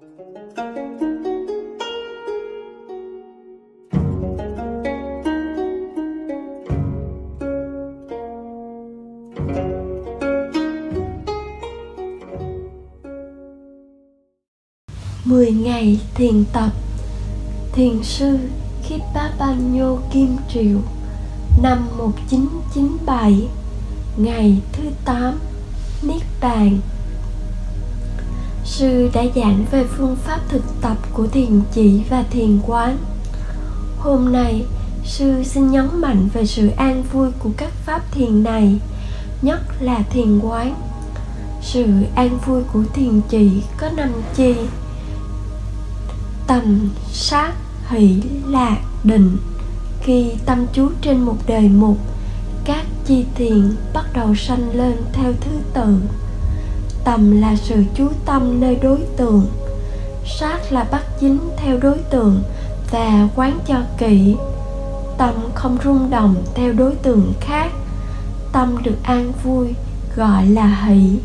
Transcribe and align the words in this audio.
10 0.00 0.08
ngày 15.52 16.00
thiền 16.14 16.44
tập. 16.52 16.70
Thiền 17.72 18.02
sư 18.02 18.38
Khipapanyo 18.82 19.96
Kim 20.12 20.36
Triệu 20.48 20.78
Năm 21.62 21.88
1997 21.98 23.48
Ngày 24.16 24.56
thứ 24.72 24.82
8 25.04 25.38
Niết 26.02 26.22
Bàn. 26.40 26.78
Sư 28.66 29.10
đã 29.14 29.24
giảng 29.36 29.64
về 29.70 29.84
phương 29.84 30.16
pháp 30.16 30.40
thực 30.48 30.62
tập 30.80 30.96
của 31.12 31.26
thiền 31.26 31.60
chỉ 31.72 32.02
và 32.10 32.24
thiền 32.30 32.60
quán. 32.66 32.98
Hôm 33.98 34.32
nay, 34.32 34.64
Sư 35.04 35.42
xin 35.44 35.70
nhấn 35.70 36.00
mạnh 36.00 36.28
về 36.32 36.46
sự 36.46 36.68
an 36.76 37.02
vui 37.12 37.30
của 37.38 37.50
các 37.56 37.70
pháp 37.84 38.12
thiền 38.12 38.42
này 38.42 38.78
Nhất 39.42 39.60
là 39.80 40.02
thiền 40.10 40.38
quán. 40.40 40.74
Sự 41.62 41.86
an 42.14 42.38
vui 42.46 42.62
của 42.72 42.82
thiền 42.94 43.20
chỉ 43.28 43.50
có 43.76 43.90
năm 43.90 44.12
chi 44.34 44.54
tầm 46.46 46.90
sát 47.12 47.52
hỷ 47.88 48.22
lạc 48.46 48.78
định. 49.04 49.36
Khi 50.00 50.32
tâm 50.46 50.66
chú 50.72 50.88
trên 51.00 51.20
một 51.20 51.36
đề 51.46 51.60
mục 51.60 51.98
các 52.64 52.86
chi 53.06 53.24
thiền 53.34 53.76
bắt 53.94 54.04
đầu 54.14 54.34
sanh 54.34 54.76
lên 54.76 54.96
theo 55.12 55.32
thứ 55.40 55.50
tự 55.74 55.96
tầm 57.06 57.40
là 57.40 57.56
sự 57.56 57.84
chú 57.94 58.08
tâm 58.24 58.60
nơi 58.60 58.76
đối 58.82 58.98
tượng. 59.16 59.46
Sát 60.38 60.72
là 60.72 60.84
bắt 60.90 61.02
dính 61.20 61.38
theo 61.56 61.78
đối 61.78 61.98
tượng 61.98 62.42
và 62.90 63.28
quán 63.36 63.58
cho 63.66 63.76
kỹ. 63.98 64.36
Tâm 65.18 65.34
không 65.54 65.78
rung 65.84 66.10
động 66.10 66.34
theo 66.54 66.72
đối 66.72 66.94
tượng 66.94 67.32
khác. 67.40 67.70
Tâm 68.52 68.82
được 68.82 68.96
an 69.02 69.32
vui, 69.44 69.74
gọi 70.16 70.46
là 70.46 70.66
hỷ. 70.66 71.18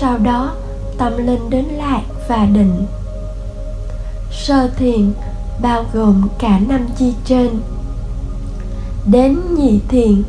Sau 0.00 0.18
đó, 0.18 0.54
tâm 0.98 1.16
lên 1.16 1.40
đến 1.50 1.64
lạc 1.64 2.02
và 2.28 2.46
định. 2.46 2.86
Sơ 4.32 4.68
thiền 4.68 5.12
bao 5.62 5.84
gồm 5.92 6.28
cả 6.38 6.60
năm 6.68 6.86
chi 6.98 7.14
trên. 7.24 7.50
Đến 9.06 9.40
nhị 9.54 9.80
thiền, 9.88 10.22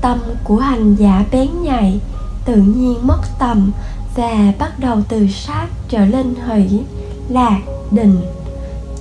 tâm 0.00 0.18
của 0.44 0.56
hành 0.56 0.94
giả 0.94 1.24
bén 1.32 1.48
nhạy, 1.62 2.00
tự 2.44 2.56
nhiên 2.56 3.06
mất 3.06 3.20
tầm 3.38 3.72
và 4.14 4.52
bắt 4.58 4.78
đầu 4.78 4.98
từ 5.08 5.26
sát 5.28 5.66
trở 5.88 6.04
lên 6.04 6.34
hỷ 6.46 6.80
lạc 7.28 7.60
định. 7.90 8.20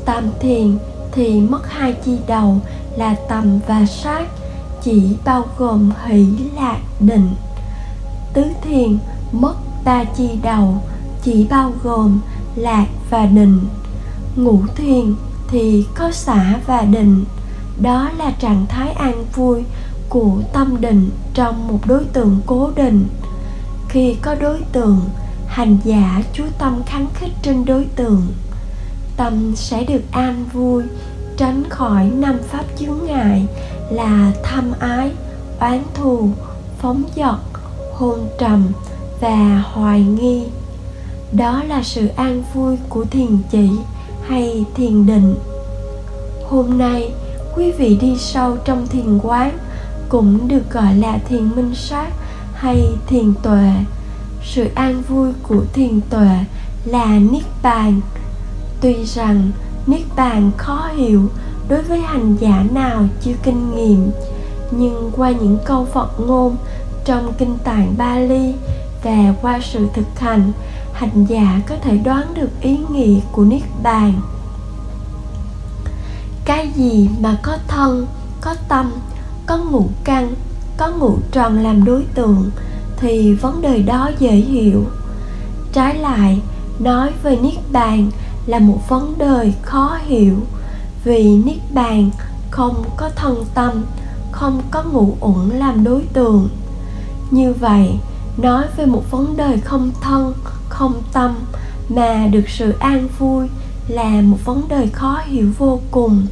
Tam 0.05 0.23
thiền 0.39 0.77
thì 1.11 1.41
mất 1.41 1.69
hai 1.69 1.93
chi 1.93 2.17
đầu 2.27 2.57
là 2.97 3.15
tầm 3.29 3.59
và 3.67 3.85
sát, 3.85 4.27
chỉ 4.83 5.15
bao 5.25 5.45
gồm 5.57 5.91
hỷ 6.05 6.25
lạc 6.55 6.79
định. 6.99 7.29
Tứ 8.33 8.43
thiền 8.61 8.97
mất 9.31 9.55
ba 9.85 10.03
chi 10.03 10.29
đầu, 10.43 10.77
chỉ 11.23 11.47
bao 11.49 11.73
gồm 11.83 12.19
lạc 12.55 12.85
và 13.09 13.25
định. 13.25 13.59
Ngũ 14.35 14.59
thiền 14.75 15.15
thì 15.47 15.85
có 15.95 16.11
xả 16.11 16.59
và 16.65 16.81
định. 16.81 17.25
Đó 17.81 18.09
là 18.17 18.31
trạng 18.31 18.65
thái 18.69 18.91
an 18.91 19.25
vui 19.35 19.63
của 20.09 20.31
tâm 20.53 20.81
định 20.81 21.09
trong 21.33 21.67
một 21.67 21.79
đối 21.85 22.03
tượng 22.03 22.39
cố 22.45 22.71
định 22.75 23.07
khi 23.89 24.15
có 24.21 24.35
đối 24.35 24.59
tượng, 24.71 25.01
hành 25.47 25.77
giả 25.83 26.21
chú 26.33 26.43
tâm 26.59 26.81
kháng 26.85 27.07
khích 27.13 27.31
trên 27.41 27.65
đối 27.65 27.85
tượng, 27.95 28.27
tâm 29.17 29.55
sẽ 29.55 29.83
được 29.83 30.01
an 30.11 30.45
vui, 30.53 30.83
tránh 31.37 31.63
khỏi 31.69 32.05
năm 32.05 32.37
pháp 32.49 32.63
chướng 32.79 32.99
ngại 33.05 33.45
là 33.91 34.31
tham 34.43 34.71
ái, 34.79 35.11
oán 35.59 35.83
thù, 35.93 36.29
phóng 36.81 37.03
dật, 37.15 37.39
hôn 37.93 38.19
trầm 38.39 38.67
và 39.21 39.63
hoài 39.65 40.01
nghi. 40.01 40.45
Đó 41.31 41.63
là 41.63 41.83
sự 41.83 42.07
an 42.07 42.43
vui 42.53 42.77
của 42.89 43.05
thiền 43.05 43.37
chỉ 43.51 43.69
hay 44.27 44.65
thiền 44.75 45.05
định. 45.05 45.35
Hôm 46.49 46.77
nay, 46.77 47.11
quý 47.55 47.71
vị 47.71 47.97
đi 48.01 48.17
sâu 48.17 48.57
trong 48.65 48.87
thiền 48.87 49.19
quán 49.23 49.57
cũng 50.09 50.47
được 50.47 50.71
gọi 50.71 50.95
là 50.95 51.19
thiền 51.29 51.55
minh 51.55 51.75
sát 51.75 52.09
hay 52.59 52.97
thiền 53.07 53.33
tuệ. 53.43 53.71
Sự 54.43 54.67
an 54.75 55.01
vui 55.01 55.29
của 55.43 55.63
thiền 55.73 56.01
tuệ 56.09 56.45
là 56.85 57.19
niết 57.19 57.43
bàn 57.63 58.01
tuy 58.81 59.05
rằng 59.05 59.51
niết 59.87 60.01
bàn 60.15 60.51
khó 60.57 60.89
hiểu 60.97 61.29
đối 61.67 61.81
với 61.81 62.01
hành 62.01 62.35
giả 62.39 62.65
nào 62.71 63.05
chưa 63.21 63.33
kinh 63.43 63.75
nghiệm, 63.75 64.11
nhưng 64.71 65.11
qua 65.15 65.31
những 65.31 65.57
câu 65.65 65.87
phật 65.93 66.19
ngôn 66.19 66.55
trong 67.05 67.33
kinh 67.37 67.57
tạng 67.63 67.93
bali 67.97 68.53
và 69.03 69.33
qua 69.41 69.59
sự 69.63 69.87
thực 69.93 70.19
hành 70.19 70.51
hành 70.93 71.25
giả 71.25 71.61
có 71.67 71.75
thể 71.81 71.97
đoán 71.97 72.33
được 72.33 72.49
ý 72.61 72.77
nghĩa 72.91 73.19
của 73.31 73.43
niết 73.43 73.63
bàn 73.83 74.13
cái 76.45 76.71
gì 76.75 77.09
mà 77.19 77.37
có 77.43 77.57
thân, 77.67 78.07
có 78.41 78.55
tâm, 78.67 78.91
có 79.45 79.57
ngũ 79.57 79.87
căn 80.03 80.33
có 80.79 80.87
ngũ 80.87 81.17
tròn 81.31 81.59
làm 81.59 81.83
đối 81.83 82.05
tượng 82.15 82.51
thì 82.97 83.33
vấn 83.33 83.61
đề 83.61 83.81
đó 83.81 84.11
dễ 84.19 84.31
hiểu. 84.31 84.83
Trái 85.73 85.95
lại, 85.95 86.41
nói 86.79 87.11
về 87.23 87.37
niết 87.41 87.71
bàn 87.71 88.11
là 88.45 88.59
một 88.59 88.89
vấn 88.89 89.17
đề 89.17 89.53
khó 89.61 89.97
hiểu, 90.05 90.35
vì 91.03 91.37
niết 91.37 91.73
bàn 91.73 92.09
không 92.51 92.83
có 92.97 93.09
thân 93.15 93.45
tâm, 93.53 93.83
không 94.31 94.61
có 94.71 94.83
ngũ 94.83 95.15
uẩn 95.19 95.49
làm 95.49 95.83
đối 95.83 96.01
tượng. 96.13 96.49
Như 97.31 97.53
vậy, 97.53 97.89
nói 98.37 98.65
về 98.77 98.85
một 98.85 99.11
vấn 99.11 99.37
đề 99.37 99.57
không 99.57 99.91
thân, 100.01 100.33
không 100.69 100.93
tâm 101.13 101.35
mà 101.89 102.27
được 102.31 102.49
sự 102.49 102.73
an 102.79 103.07
vui 103.19 103.47
là 103.87 104.21
một 104.21 104.37
vấn 104.45 104.67
đề 104.67 104.87
khó 104.87 105.21
hiểu 105.25 105.47
vô 105.57 105.79
cùng. 105.91 106.27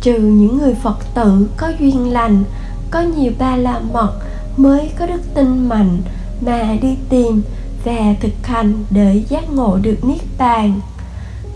Trừ 0.00 0.18
những 0.18 0.58
người 0.58 0.74
phật 0.82 0.98
tử 1.14 1.48
có 1.56 1.72
duyên 1.78 2.12
lành 2.12 2.44
có 2.90 3.00
nhiều 3.00 3.32
ba 3.38 3.56
la 3.56 3.78
mật 3.92 4.12
mới 4.56 4.90
có 4.98 5.06
đức 5.06 5.20
tin 5.34 5.68
mạnh 5.68 5.98
mà 6.40 6.76
đi 6.82 6.96
tìm 7.08 7.42
và 7.84 8.14
thực 8.20 8.46
hành 8.46 8.84
để 8.90 9.22
giác 9.28 9.50
ngộ 9.50 9.78
được 9.82 10.04
niết 10.04 10.22
bàn. 10.38 10.80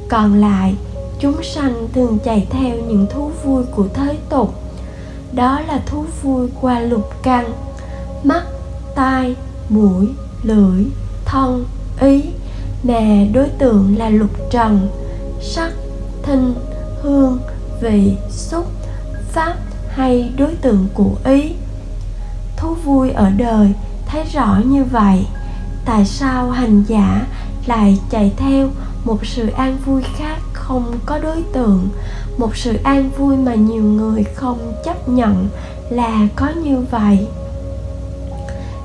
Còn 0.09 0.34
lại, 0.34 0.75
chúng 1.20 1.43
sanh 1.43 1.88
thường 1.94 2.19
chạy 2.25 2.47
theo 2.50 2.76
những 2.76 3.06
thú 3.10 3.31
vui 3.44 3.65
của 3.76 3.87
thế 3.94 4.16
tục. 4.28 4.54
Đó 5.32 5.60
là 5.60 5.81
thú 5.87 6.04
vui 6.22 6.48
qua 6.60 6.78
lục 6.78 7.10
căn, 7.22 7.53
mắt, 8.25 8.43
tai, 8.94 9.37
mũi, 9.69 10.09
lưỡi, 10.43 10.84
thân, 11.25 11.64
ý, 12.00 12.22
mà 12.82 13.26
đối 13.32 13.49
tượng 13.49 13.99
là 13.99 14.09
lục 14.09 14.31
trần, 14.50 14.88
sắc, 15.41 15.72
thinh, 16.22 16.54
hương, 17.03 17.38
vị, 17.81 18.16
xúc, 18.31 18.66
pháp 19.32 19.56
hay 19.94 20.32
đối 20.36 20.54
tượng 20.54 20.88
của 20.94 21.14
ý. 21.25 21.53
Thú 22.56 22.75
vui 22.84 23.10
ở 23.10 23.30
đời, 23.30 23.72
thấy 24.06 24.25
rõ 24.32 24.58
như 24.64 24.84
vậy, 24.84 25.26
tại 25.84 26.04
sao 26.04 26.50
hành 26.50 26.84
giả 26.88 27.26
lại 27.66 28.00
chạy 28.10 28.32
theo 28.36 28.69
một 29.04 29.26
sự 29.26 29.48
an 29.48 29.76
vui 29.86 30.02
khác 30.16 30.38
không 30.52 30.98
có 31.06 31.19
đối 31.19 31.42
tượng, 31.52 31.88
một 32.38 32.56
sự 32.56 32.78
an 32.82 33.10
vui 33.19 33.36
mà 33.36 33.54
nhiều 33.54 33.82
người 33.82 34.25
không 34.25 34.75
chấp 34.84 35.08
nhận 35.08 35.48
là 35.91 36.28
có 36.36 36.48
như 36.64 36.84
vậy? 36.91 37.26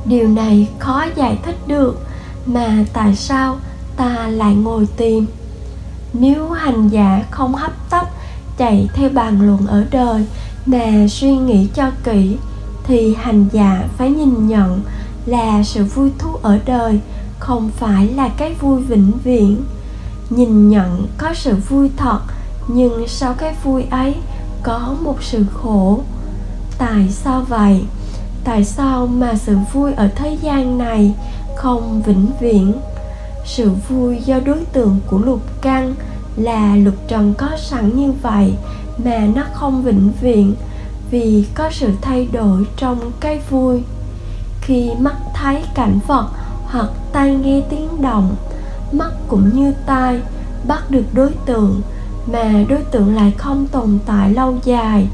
Điều 0.05 0.27
này 0.27 0.67
khó 0.79 1.05
giải 1.15 1.37
thích 1.45 1.67
được, 1.67 2.01
mà 2.45 2.85
tại 2.93 3.15
sao 3.15 3.57
ta 3.97 4.27
lại 4.27 4.55
ngồi 4.55 4.87
tìm? 4.97 5.25
Nếu 6.13 6.49
hành 6.49 6.87
giả 6.87 7.23
không 7.31 7.55
hấp 7.55 7.89
tấp 7.89 8.05
chạy 8.57 8.89
theo 8.93 9.09
bàn 9.09 9.41
luận 9.41 9.67
ở 9.67 9.85
đời 9.91 10.25
mà 10.67 11.07
suy 11.09 11.37
nghĩ 11.37 11.67
cho 11.73 11.91
kỹ, 12.03 12.37
thì 12.83 13.15
hành 13.15 13.45
giả 13.51 13.87
phải 13.97 14.09
nhìn 14.09 14.47
nhận 14.47 14.81
là 15.25 15.63
sự 15.63 15.83
vui 15.83 16.11
thú 16.17 16.29
ở 16.41 16.59
đời 16.65 16.99
không 17.39 17.69
phải 17.77 18.07
là 18.07 18.29
cái 18.37 18.53
vui 18.53 18.81
vĩnh 18.81 19.11
viễn. 19.23 19.63
Nhìn 20.29 20.69
nhận 20.69 21.07
có 21.17 21.33
sự 21.33 21.55
vui 21.69 21.91
thật, 21.97 22.19
nhưng 22.67 23.07
sau 23.07 23.33
cái 23.33 23.55
vui 23.63 23.83
ấy 23.83 24.15
có 24.63 24.95
một 25.01 25.23
sự 25.23 25.45
khổ. 25.53 25.99
Tại 26.77 27.09
sao 27.09 27.45
vậy? 27.49 27.81
Tại 28.43 28.63
sao 28.63 29.07
mà 29.07 29.35
sự 29.35 29.57
vui 29.73 29.93
ở 29.93 30.09
thế 30.15 30.37
gian 30.41 30.77
này 30.77 31.13
không 31.55 32.01
vĩnh 32.05 32.27
viễn? 32.41 32.73
Sự 33.45 33.71
vui 33.89 34.17
do 34.25 34.39
đối 34.39 34.65
tượng 34.73 34.99
của 35.07 35.17
lục 35.17 35.41
căn 35.61 35.95
là 36.35 36.75
lục 36.75 36.95
trần 37.07 37.33
có 37.37 37.49
sẵn 37.57 37.97
như 37.97 38.11
vậy 38.21 38.53
mà 39.05 39.27
nó 39.35 39.43
không 39.53 39.83
vĩnh 39.83 40.11
viễn 40.21 40.55
vì 41.11 41.45
có 41.55 41.69
sự 41.71 41.91
thay 42.01 42.27
đổi 42.31 42.65
trong 42.77 43.11
cái 43.19 43.41
vui. 43.49 43.83
Khi 44.61 44.91
mắt 44.99 45.15
thấy 45.33 45.63
cảnh 45.75 45.99
vật 46.07 46.27
hoặc 46.65 46.89
tai 47.13 47.35
nghe 47.35 47.61
tiếng 47.69 48.01
động, 48.01 48.35
mắt 48.91 49.11
cũng 49.27 49.49
như 49.53 49.73
tai 49.85 50.21
bắt 50.67 50.91
được 50.91 51.05
đối 51.13 51.31
tượng 51.45 51.81
mà 52.31 52.65
đối 52.69 52.79
tượng 52.91 53.15
lại 53.15 53.33
không 53.37 53.67
tồn 53.67 53.99
tại 54.05 54.33
lâu 54.33 54.55
dài. 54.63 55.07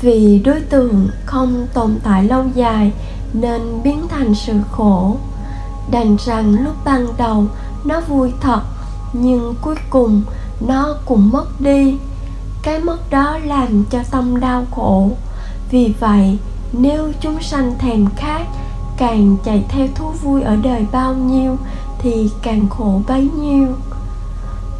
Vì 0.00 0.38
đối 0.38 0.60
tượng 0.60 1.08
không 1.26 1.66
tồn 1.74 1.98
tại 2.04 2.24
lâu 2.24 2.44
dài 2.54 2.92
nên 3.32 3.82
biến 3.82 4.08
thành 4.08 4.34
sự 4.34 4.52
khổ. 4.70 5.16
Đành 5.90 6.16
rằng 6.26 6.64
lúc 6.64 6.74
ban 6.84 7.06
đầu 7.18 7.44
nó 7.84 8.00
vui 8.00 8.32
thật, 8.40 8.60
nhưng 9.12 9.54
cuối 9.62 9.76
cùng 9.90 10.22
nó 10.60 10.94
cũng 11.04 11.30
mất 11.32 11.60
đi 11.60 11.98
cái 12.62 12.78
mất 12.78 13.10
đó 13.10 13.38
làm 13.44 13.84
cho 13.90 13.98
tâm 14.10 14.40
đau 14.40 14.66
khổ. 14.70 15.10
Vì 15.70 15.94
vậy, 16.00 16.38
nếu 16.72 17.12
chúng 17.20 17.40
sanh 17.40 17.78
thèm 17.78 18.06
khát, 18.16 18.46
càng 18.96 19.36
chạy 19.44 19.64
theo 19.68 19.86
thú 19.94 20.10
vui 20.22 20.42
ở 20.42 20.56
đời 20.56 20.86
bao 20.92 21.14
nhiêu 21.14 21.56
thì 21.98 22.30
càng 22.42 22.68
khổ 22.68 23.00
bấy 23.08 23.30
nhiêu. 23.40 23.66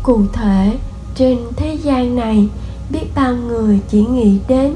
Cụ 0.02 0.20
thể, 0.32 0.78
trên 1.14 1.38
thế 1.56 1.74
gian 1.74 2.16
này, 2.16 2.48
biết 2.90 3.06
bao 3.14 3.34
người 3.34 3.80
chỉ 3.88 4.06
nghĩ 4.06 4.38
đến 4.48 4.74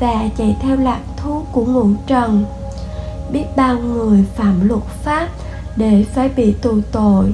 và 0.00 0.28
chạy 0.38 0.56
theo 0.62 0.76
lạc 0.76 1.00
thú 1.16 1.42
của 1.52 1.64
ngũ 1.64 1.88
trần. 2.06 2.44
Biết 3.32 3.44
bao 3.56 3.78
người 3.78 4.24
phạm 4.36 4.68
luật 4.68 4.82
pháp 5.04 5.28
để 5.76 6.04
phải 6.14 6.28
bị 6.36 6.52
tù 6.52 6.78
tội. 6.92 7.32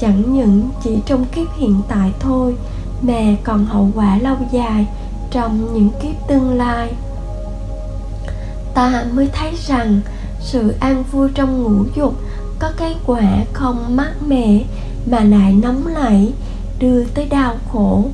Chẳng 0.00 0.34
những 0.34 0.68
chỉ 0.84 0.98
trong 1.06 1.24
kiếp 1.24 1.46
hiện 1.56 1.80
tại 1.88 2.12
thôi 2.20 2.54
mà 3.02 3.36
còn 3.44 3.64
hậu 3.64 3.90
quả 3.94 4.18
lâu 4.18 4.36
dài 4.52 4.86
trong 5.30 5.74
những 5.74 5.90
kiếp 6.02 6.28
tương 6.28 6.58
lai. 6.58 6.92
Ta 8.74 9.04
mới 9.12 9.28
thấy 9.32 9.52
rằng 9.66 10.00
sự 10.40 10.74
an 10.80 11.04
vui 11.12 11.28
trong 11.34 11.62
ngũ 11.62 11.84
dục 11.94 12.14
có 12.58 12.72
cái 12.76 12.94
quả 13.06 13.44
không 13.52 13.96
mát 13.96 14.12
mẻ 14.26 14.60
mà 15.10 15.20
lại 15.20 15.52
nóng 15.52 15.94
nảy, 15.94 16.32
đưa 16.78 17.04
tới 17.04 17.26
đau 17.30 17.56
khổ. 17.72 18.04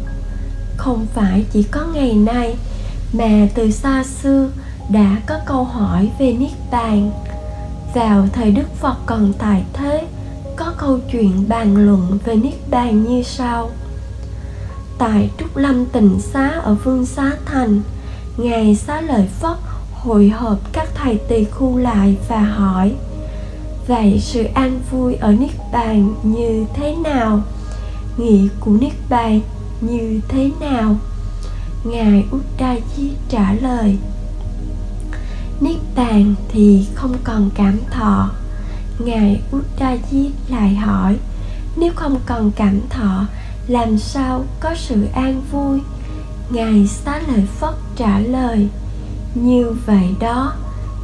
Không 0.77 1.07
phải 1.15 1.45
chỉ 1.53 1.63
có 1.63 1.87
ngày 1.95 2.15
nay 2.15 2.57
mà 3.13 3.49
từ 3.55 3.71
xa 3.71 4.05
xưa 4.05 4.49
đã 4.89 5.17
có 5.27 5.39
câu 5.47 5.65
hỏi 5.65 6.11
về 6.19 6.33
niết 6.33 6.51
bàn. 6.71 7.11
Vào 7.95 8.27
thời 8.33 8.51
đức 8.51 8.77
phật 8.81 8.97
còn 9.07 9.33
tại 9.39 9.65
thế, 9.73 10.07
có 10.57 10.73
câu 10.79 10.99
chuyện 11.13 11.49
bàn 11.49 11.87
luận 11.87 12.19
về 12.25 12.37
niết 12.37 12.71
bàn 12.71 13.05
như 13.05 13.23
sau 13.23 13.71
tại 15.03 15.31
trúc 15.39 15.57
lâm 15.57 15.87
tịnh 15.87 16.21
xá 16.21 16.49
ở 16.49 16.75
vương 16.75 17.07
xá 17.07 17.33
thành. 17.45 17.81
Ngài 18.37 18.75
xá 18.75 19.01
lợi 19.01 19.27
phất 19.41 19.57
hội 19.93 20.29
hợp 20.29 20.59
các 20.73 20.89
thầy 20.95 21.19
tỳ 21.29 21.45
khu 21.45 21.77
lại 21.77 22.17
và 22.29 22.41
hỏi, 22.41 22.95
vậy 23.87 24.21
sự 24.21 24.45
an 24.55 24.81
vui 24.91 25.15
ở 25.15 25.33
niết 25.33 25.51
bàn 25.73 26.15
như 26.23 26.65
thế 26.75 26.97
nào? 26.97 27.43
Nghĩa 28.17 28.49
của 28.61 28.71
niết 28.71 28.93
bàn 29.09 29.41
như 29.81 30.21
thế 30.29 30.51
nào? 30.61 30.97
Ngài 31.85 32.25
út 32.31 32.43
đa 32.59 32.77
di 32.97 33.11
trả 33.29 33.53
lời, 33.53 33.99
niết 35.61 35.79
bàn 35.97 36.35
thì 36.49 36.87
không 36.95 37.15
còn 37.25 37.51
cảm 37.55 37.79
thọ. 37.91 38.31
Ngài 38.99 39.41
út 39.53 39.65
đa 39.79 39.97
di 40.11 40.31
lại 40.49 40.75
hỏi, 40.75 41.17
nếu 41.77 41.93
không 41.95 42.21
còn 42.27 42.51
cảm 42.57 42.81
thọ 42.91 43.27
làm 43.69 43.99
sao 43.99 44.45
có 44.61 44.75
sự 44.77 45.07
an 45.15 45.43
vui? 45.53 45.81
Ngài 46.51 46.87
xá 46.87 47.21
lợi 47.29 47.47
phất 47.61 47.75
trả 47.97 48.19
lời, 48.19 48.69
như 49.35 49.73
vậy 49.87 50.15
đó, 50.21 50.53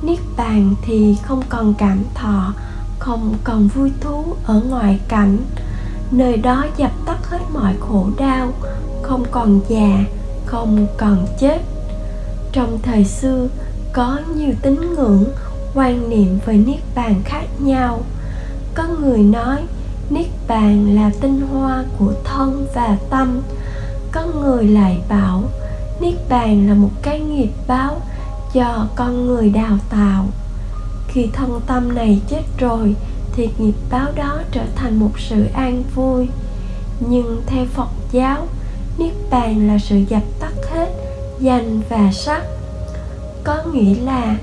niết 0.02 0.18
bàn 0.36 0.74
thì 0.82 1.16
không 1.22 1.42
còn 1.48 1.74
cảm 1.74 1.98
thọ, 2.14 2.54
không 2.98 3.34
còn 3.44 3.68
vui 3.68 3.92
thú 4.00 4.24
ở 4.44 4.60
ngoài 4.68 4.98
cảnh. 5.08 5.38
Nơi 6.10 6.36
đó 6.36 6.66
dập 6.76 6.90
tắt 7.06 7.30
hết 7.30 7.40
mọi 7.52 7.74
khổ 7.80 8.06
đau, 8.18 8.52
không 9.02 9.24
còn 9.30 9.60
già, 9.68 10.04
không 10.46 10.86
còn 10.96 11.26
chết. 11.40 11.58
Trong 12.52 12.78
thời 12.82 13.04
xưa, 13.04 13.48
có 13.92 14.18
nhiều 14.36 14.52
tín 14.62 14.94
ngưỡng 14.94 15.24
quan 15.74 16.10
niệm 16.10 16.38
về 16.46 16.56
niết 16.56 16.80
bàn 16.94 17.22
khác 17.24 17.44
nhau. 17.58 18.02
Có 18.74 18.84
người 19.00 19.18
nói 19.18 19.62
niết 20.10 20.26
bàn 20.48 20.94
là 20.94 21.10
tinh 21.20 21.40
hoa 21.40 21.84
của 21.98 22.12
thân 22.24 22.66
và 22.74 22.96
tâm. 23.10 23.40
Có 24.12 24.26
người 24.40 24.64
lại 24.64 24.98
bảo, 25.08 25.42
niết 26.00 26.14
bàn 26.28 26.68
là 26.68 26.74
một 26.74 26.90
cái 27.02 27.20
nghiệp 27.20 27.50
báo 27.66 28.00
do 28.52 28.86
con 28.96 29.26
người 29.26 29.50
đào 29.50 29.78
tạo. 29.90 30.26
Khi 31.08 31.28
thân 31.32 31.60
tâm 31.66 31.94
này 31.94 32.20
chết 32.28 32.42
rồi, 32.58 32.94
thì 33.32 33.48
nghiệp 33.58 33.74
báo 33.90 34.06
đó 34.16 34.38
trở 34.52 34.62
thành 34.76 34.96
một 34.96 35.10
sự 35.18 35.44
an 35.54 35.82
vui. 35.94 36.28
Nhưng 37.08 37.42
theo 37.46 37.64
phật 37.74 37.88
giáo, 38.12 38.46
niết 38.98 39.14
bàn 39.30 39.68
là 39.68 39.78
sự 39.78 39.96
dập 40.08 40.22
tắt 40.40 40.52
hết 40.70 40.88
danh 41.40 41.80
và 41.88 42.10
sắc. 42.12 42.42
Có 43.44 43.56
nghĩa 43.72 43.94
là, 43.94 44.36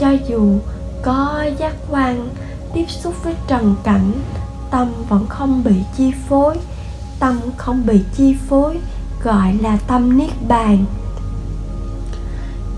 cho 0.00 0.10
dù 0.28 0.58
có 1.02 1.44
giác 1.58 1.74
quan 1.90 2.28
tiếp 2.74 2.84
xúc 2.88 3.14
với 3.24 3.34
trần 3.48 3.74
cảnh 3.84 4.12
tâm 4.72 4.88
vẫn 5.08 5.26
không 5.28 5.64
bị 5.64 5.74
chi 5.96 6.12
phối. 6.28 6.56
Tâm 7.18 7.40
không 7.56 7.86
bị 7.86 8.00
chi 8.16 8.36
phối, 8.48 8.78
gọi 9.24 9.54
là 9.62 9.78
tâm 9.86 10.18
niết 10.18 10.30
bàn. 10.48 10.84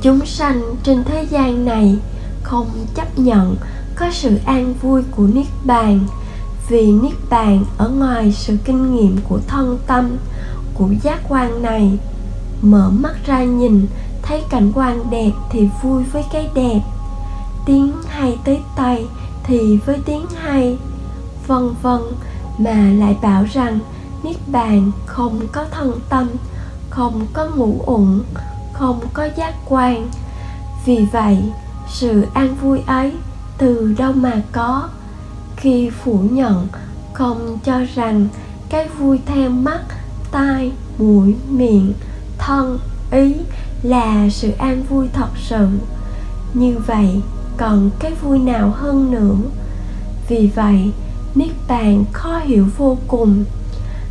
Chúng 0.02 0.26
sanh 0.26 0.62
trên 0.82 1.04
thế 1.04 1.26
gian 1.30 1.64
này 1.64 1.96
không 2.42 2.68
chấp 2.94 3.18
nhận 3.18 3.56
có 3.96 4.10
sự 4.12 4.38
an 4.44 4.74
vui 4.82 5.02
của 5.16 5.26
niết 5.26 5.46
bàn, 5.64 6.00
vì 6.68 6.92
niết 6.92 7.14
bàn 7.30 7.64
ở 7.78 7.88
ngoài 7.88 8.32
sự 8.32 8.56
kinh 8.64 8.96
nghiệm 8.96 9.16
của 9.28 9.40
thân 9.48 9.78
tâm, 9.86 10.16
của 10.74 10.88
giác 11.02 11.20
quan 11.28 11.62
này. 11.62 11.98
Mở 12.62 12.90
mắt 12.90 13.26
ra 13.26 13.44
nhìn, 13.44 13.86
thấy 14.22 14.42
cảnh 14.50 14.72
quan 14.74 15.10
đẹp 15.10 15.32
thì 15.50 15.68
vui 15.82 16.02
với 16.12 16.24
cái 16.32 16.50
đẹp. 16.54 16.80
Tiếng 17.66 17.92
hay 18.08 18.38
tới 18.44 18.60
tay 18.76 19.06
thì 19.44 19.78
với 19.86 19.98
tiếng 20.06 20.26
hay 20.36 20.78
vân 21.46 21.74
vân, 21.82 22.00
mà 22.58 22.90
lại 22.98 23.16
bảo 23.22 23.44
rằng 23.52 23.78
niết 24.22 24.36
bàn 24.46 24.90
không 25.06 25.40
có 25.52 25.64
thân 25.70 25.92
tâm, 26.08 26.28
không 26.90 27.26
có 27.32 27.46
ngũ 27.56 27.82
uẩn 27.86 28.22
không 28.74 29.00
có 29.12 29.28
giác 29.36 29.54
quan. 29.68 30.08
Vì 30.84 31.06
vậy, 31.12 31.38
sự 31.88 32.26
an 32.34 32.54
vui 32.62 32.80
ấy 32.86 33.12
từ 33.58 33.94
đâu 33.98 34.12
mà 34.12 34.42
có? 34.52 34.88
Khi 35.56 35.90
phủ 35.90 36.20
nhận, 36.30 36.68
không 37.12 37.58
cho 37.64 37.80
rằng 37.94 38.28
cái 38.68 38.88
vui 38.88 39.20
theo 39.26 39.50
mắt, 39.50 39.80
tai, 40.32 40.72
mũi, 40.98 41.36
miệng, 41.48 41.92
thân, 42.38 42.78
ý 43.10 43.34
là 43.82 44.28
sự 44.30 44.50
an 44.58 44.82
vui 44.88 45.08
thật 45.12 45.28
sự. 45.48 45.68
Như 46.54 46.78
vậy, 46.86 47.20
còn 47.56 47.90
cái 47.98 48.12
vui 48.22 48.38
nào 48.38 48.70
hơn 48.70 49.10
nữa? 49.10 49.36
Vì 50.28 50.50
vậy 50.54 50.92
niết 51.34 51.50
bàn 51.68 52.04
khó 52.12 52.38
hiểu 52.38 52.66
vô 52.76 52.96
cùng. 53.08 53.44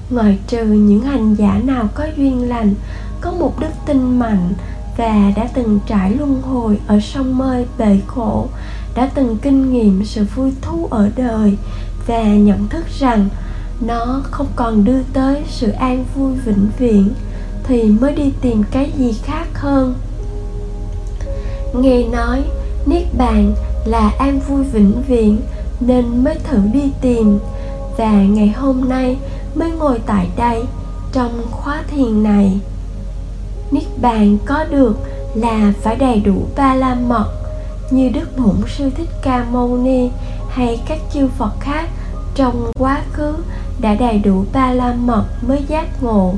Ngoại 0.10 0.40
trừ 0.48 0.66
những 0.66 1.02
hành 1.02 1.36
giả 1.36 1.62
nào 1.64 1.90
có 1.96 2.08
duyên 2.18 2.50
lành, 2.50 2.74
có 3.22 3.32
một 3.32 3.60
đức 3.60 3.72
tin 3.86 4.20
mạnh 4.20 4.54
và 4.98 5.32
đã 5.36 5.48
từng 5.54 5.80
trải 5.88 6.12
luân 6.12 6.42
hồi 6.42 6.80
ở 6.88 7.00
sông 7.00 7.38
mơi 7.38 7.66
bể 7.78 7.98
khổ, 8.08 8.48
đã 8.96 9.10
từng 9.16 9.38
kinh 9.42 9.74
nghiệm 9.74 10.06
sự 10.06 10.26
vui 10.36 10.52
thú 10.62 10.88
ở 10.92 11.10
đời 11.16 11.58
và 12.08 12.24
nhận 12.24 12.68
thức 12.68 12.86
rằng 13.00 13.30
nó 13.82 14.22
không 14.24 14.48
còn 14.56 14.84
đưa 14.84 15.02
tới 15.14 15.44
sự 15.50 15.72
an 15.72 16.06
vui 16.16 16.34
vĩnh 16.46 16.68
viễn, 16.80 17.10
thì 17.64 17.84
mới 17.84 18.16
đi 18.16 18.32
tìm 18.42 18.64
cái 18.72 18.92
gì 18.98 19.14
khác 19.24 19.46
hơn. 19.54 19.96
Nghe 21.76 22.04
nói 22.08 22.44
niết 22.86 23.04
bàn 23.18 23.54
là 23.86 24.12
an 24.20 24.40
vui 24.48 24.64
vĩnh 24.64 25.02
viễn 25.08 25.38
nên 25.80 26.24
mới 26.24 26.36
thử 26.44 26.58
đi 26.74 26.92
tìm 27.02 27.40
và 27.98 28.12
ngày 28.12 28.50
hôm 28.50 28.90
nay 28.90 29.18
mới 29.56 29.72
ngồi 29.72 30.00
tại 30.06 30.30
đây 30.38 30.64
trong 31.12 31.42
khóa 31.52 31.84
thiền 31.88 32.24
này. 32.24 32.60
Niết 33.72 34.02
bàn 34.02 34.38
có 34.46 34.64
được 34.64 34.98
là 35.36 35.74
phải 35.82 35.96
đầy 35.96 36.20
đủ 36.20 36.46
ba 36.56 36.76
la 36.76 36.96
mật 36.96 37.28
như 37.92 38.10
đức 38.10 38.38
bổn 38.38 38.56
sư 38.78 38.90
thích 38.98 39.10
ca 39.22 39.46
mâu 39.52 39.78
ni 39.78 40.10
hay 40.50 40.82
các 40.88 41.00
chư 41.14 41.28
phật 41.28 41.52
khác 41.60 41.90
trong 42.36 42.72
quá 42.80 43.02
khứ 43.14 43.36
đã 43.80 43.96
đầy 43.96 44.20
đủ 44.20 44.46
ba 44.54 44.72
la 44.72 44.94
mật 44.94 45.26
mới 45.48 45.64
giác 45.68 46.04
ngộ, 46.04 46.34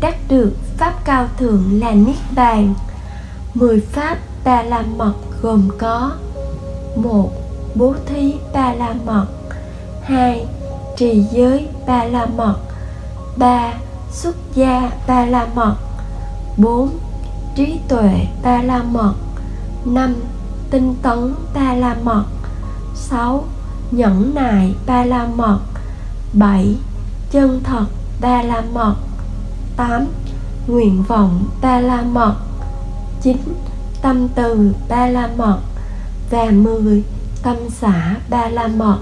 đắc 0.00 0.16
được 0.28 0.52
pháp 0.76 1.04
cao 1.04 1.28
thượng 1.38 1.80
là 1.80 1.92
niết 1.92 2.16
bàn. 2.34 2.74
Mười 3.54 3.80
pháp 3.80 4.18
ba 4.44 4.62
la 4.62 4.82
mật 4.96 5.12
gồm 5.42 5.68
có 5.78 6.12
một 6.96 7.30
bố 7.76 7.94
thí 8.06 8.34
ba 8.52 8.74
la 8.74 8.94
mật 9.04 9.26
hai, 10.02 10.46
trì 10.96 11.24
giới 11.32 11.68
ba 11.86 12.04
la 12.04 12.26
mật 12.26 12.56
ba, 13.36 13.72
xuất 14.10 14.36
gia 14.54 14.90
ba 15.06 15.26
la 15.26 15.46
mật 15.54 15.76
bốn, 16.56 16.90
trí 17.56 17.78
tuệ 17.88 18.26
ba 18.42 18.62
la 18.62 18.82
mật 18.82 19.14
năm, 19.84 20.14
tinh 20.70 20.94
tấn 21.02 21.34
ba 21.54 21.74
la 21.74 21.96
mật 22.02 22.24
sáu, 22.94 23.44
nhẫn 23.90 24.34
nại 24.34 24.74
ba 24.86 25.04
la 25.04 25.26
mật 25.36 25.58
bảy, 26.32 26.76
chân 27.30 27.60
thật 27.64 27.86
ba 28.20 28.42
la 28.42 28.62
mật 28.72 28.94
8. 29.76 30.06
Nguyện 30.66 31.02
vọng 31.08 31.44
ba 31.62 31.80
la 31.80 32.02
mật 32.02 32.34
9. 33.22 33.36
Tâm 34.02 34.28
từ 34.34 34.74
ba 34.88 35.06
la 35.06 35.28
mật 35.36 35.58
và 36.30 36.50
10. 36.50 37.02
Tâm 37.46 37.56
xã 37.80 38.16
ba 38.30 38.48
la 38.48 38.66
mật. 38.66 38.98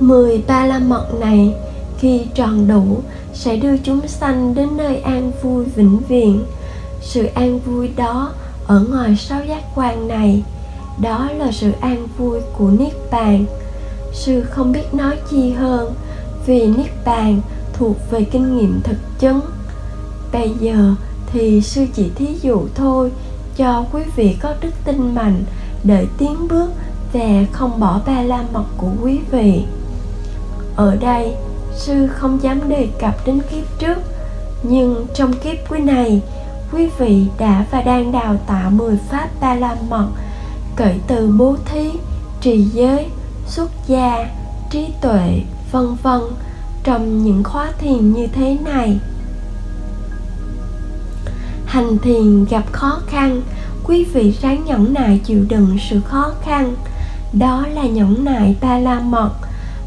10 0.00 0.42
ba 0.46 0.66
la 0.66 0.78
mật 0.78 1.06
này 1.20 1.54
khi 1.98 2.26
tròn 2.34 2.68
đủ 2.68 2.98
sẽ 3.32 3.56
đưa 3.56 3.76
chúng 3.76 4.08
sanh 4.08 4.54
đến 4.54 4.68
nơi 4.76 4.96
an 5.00 5.32
vui 5.42 5.64
vĩnh 5.64 5.98
viễn. 6.08 6.44
Sự 7.00 7.26
an 7.34 7.58
vui 7.58 7.90
đó 7.96 8.32
ở 8.66 8.86
ngoài 8.90 9.16
sáu 9.16 9.44
giác 9.44 9.62
quan 9.74 10.08
này, 10.08 10.42
đó 11.00 11.28
là 11.38 11.52
sự 11.52 11.72
an 11.80 12.06
vui 12.18 12.40
của 12.58 12.70
niết 12.70 12.92
bàn. 13.10 13.44
Sư 14.12 14.44
không 14.50 14.72
biết 14.72 14.94
nói 14.94 15.16
chi 15.30 15.52
hơn 15.52 15.94
vì 16.46 16.66
niết 16.66 16.90
bàn 17.04 17.40
thuộc 17.72 17.96
về 18.10 18.24
kinh 18.24 18.58
nghiệm 18.58 18.80
thực 18.84 18.98
chứng. 19.18 19.40
Bây 20.32 20.50
giờ 20.60 20.94
thì 21.32 21.60
sư 21.60 21.86
chỉ 21.94 22.10
thí 22.14 22.26
dụ 22.42 22.60
thôi 22.74 23.10
cho 23.56 23.84
quý 23.92 24.02
vị 24.16 24.36
có 24.42 24.54
đức 24.60 24.72
tin 24.84 25.14
mạnh 25.14 25.44
để 25.84 26.06
tiến 26.18 26.48
bước 26.48 26.70
và 27.12 27.44
không 27.52 27.80
bỏ 27.80 28.00
ba 28.06 28.22
la 28.22 28.44
mật 28.52 28.64
của 28.76 28.90
quý 29.02 29.18
vị. 29.30 29.64
Ở 30.76 30.96
đây, 30.96 31.34
sư 31.76 32.06
không 32.06 32.42
dám 32.42 32.68
đề 32.68 32.88
cập 33.00 33.26
đến 33.26 33.40
kiếp 33.50 33.78
trước, 33.78 33.98
nhưng 34.62 35.06
trong 35.14 35.32
kiếp 35.32 35.56
quý 35.68 35.78
này, 35.78 36.22
quý 36.72 36.88
vị 36.98 37.26
đã 37.38 37.64
và 37.70 37.82
đang 37.82 38.12
đào 38.12 38.36
tạo 38.46 38.70
10 38.70 38.96
pháp 39.10 39.28
ba 39.40 39.54
la 39.54 39.76
mật 39.88 40.08
kể 40.76 40.94
từ 41.06 41.32
bố 41.38 41.56
thí, 41.64 41.90
trì 42.40 42.62
giới, 42.62 43.06
xuất 43.46 43.70
gia, 43.86 44.26
trí 44.70 44.88
tuệ, 45.00 45.40
vân 45.72 45.96
vân 46.02 46.20
trong 46.84 47.24
những 47.24 47.44
khóa 47.44 47.72
thiền 47.78 48.12
như 48.12 48.26
thế 48.26 48.58
này. 48.64 48.98
Hành 51.66 51.98
thiền 51.98 52.44
gặp 52.44 52.64
khó 52.72 52.98
khăn 53.06 53.42
quý 53.90 54.04
vị 54.04 54.34
ráng 54.42 54.64
nhẫn 54.64 54.94
nại 54.94 55.20
chịu 55.24 55.44
đựng 55.48 55.78
sự 55.90 56.00
khó 56.00 56.32
khăn. 56.42 56.74
Đó 57.32 57.66
là 57.74 57.82
nhẫn 57.82 58.24
nại 58.24 58.56
ba 58.60 58.78
la 58.78 59.00
mật 59.00 59.30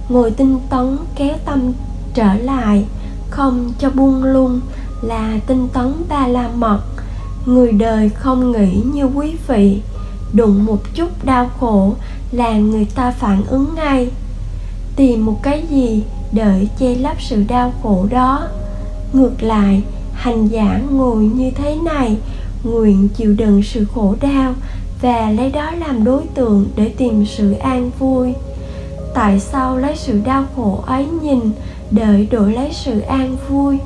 ngồi 0.09 0.31
tinh 0.31 0.59
tấn 0.69 0.97
kéo 1.15 1.35
tâm 1.45 1.73
trở 2.13 2.33
lại, 2.33 2.85
không 3.29 3.73
cho 3.79 3.89
buông 3.89 4.23
lung 4.23 4.59
là 5.01 5.39
tinh 5.47 5.67
tấn 5.73 5.93
ba 6.09 6.27
la 6.27 6.49
mật 6.55 6.79
người 7.45 7.71
đời 7.71 8.09
không 8.09 8.51
nghĩ 8.51 8.81
như 8.93 9.05
quý 9.05 9.35
vị. 9.47 9.81
Đụng 10.33 10.65
một 10.65 10.95
chút 10.95 11.25
đau 11.25 11.49
khổ 11.59 11.93
là 12.31 12.57
người 12.57 12.85
ta 12.85 13.11
phản 13.11 13.45
ứng 13.45 13.75
ngay. 13.75 14.11
Tìm 14.95 15.25
một 15.25 15.43
cái 15.43 15.63
gì 15.69 16.03
để 16.31 16.67
che 16.79 16.95
lấp 16.95 17.21
sự 17.21 17.43
đau 17.47 17.73
khổ 17.83 18.07
đó. 18.09 18.47
Ngược 19.13 19.43
lại, 19.43 19.83
hành 20.13 20.47
giả 20.47 20.81
ngồi 20.91 21.23
như 21.23 21.51
thế 21.51 21.75
này 21.75 22.17
nguyện 22.63 23.09
chịu 23.09 23.33
đựng 23.33 23.63
sự 23.63 23.85
khổ 23.95 24.15
đau 24.21 24.53
và 25.01 25.31
lấy 25.31 25.51
đó 25.51 25.71
làm 25.71 26.03
đối 26.03 26.23
tượng 26.33 26.65
để 26.75 26.89
tìm 26.97 27.25
sự 27.25 27.53
an 27.53 27.91
vui. 27.99 28.33
Tại 29.13 29.39
sao 29.39 29.77
lấy 29.77 29.95
sự 29.95 30.21
đau 30.25 30.45
khổ 30.55 30.83
ấy 30.85 31.07
nhìn 31.21 31.39
để 31.91 32.27
đổi 32.31 32.53
lấy 32.53 32.69
sự 32.73 32.99
an 32.99 33.35
vui? 33.49 33.77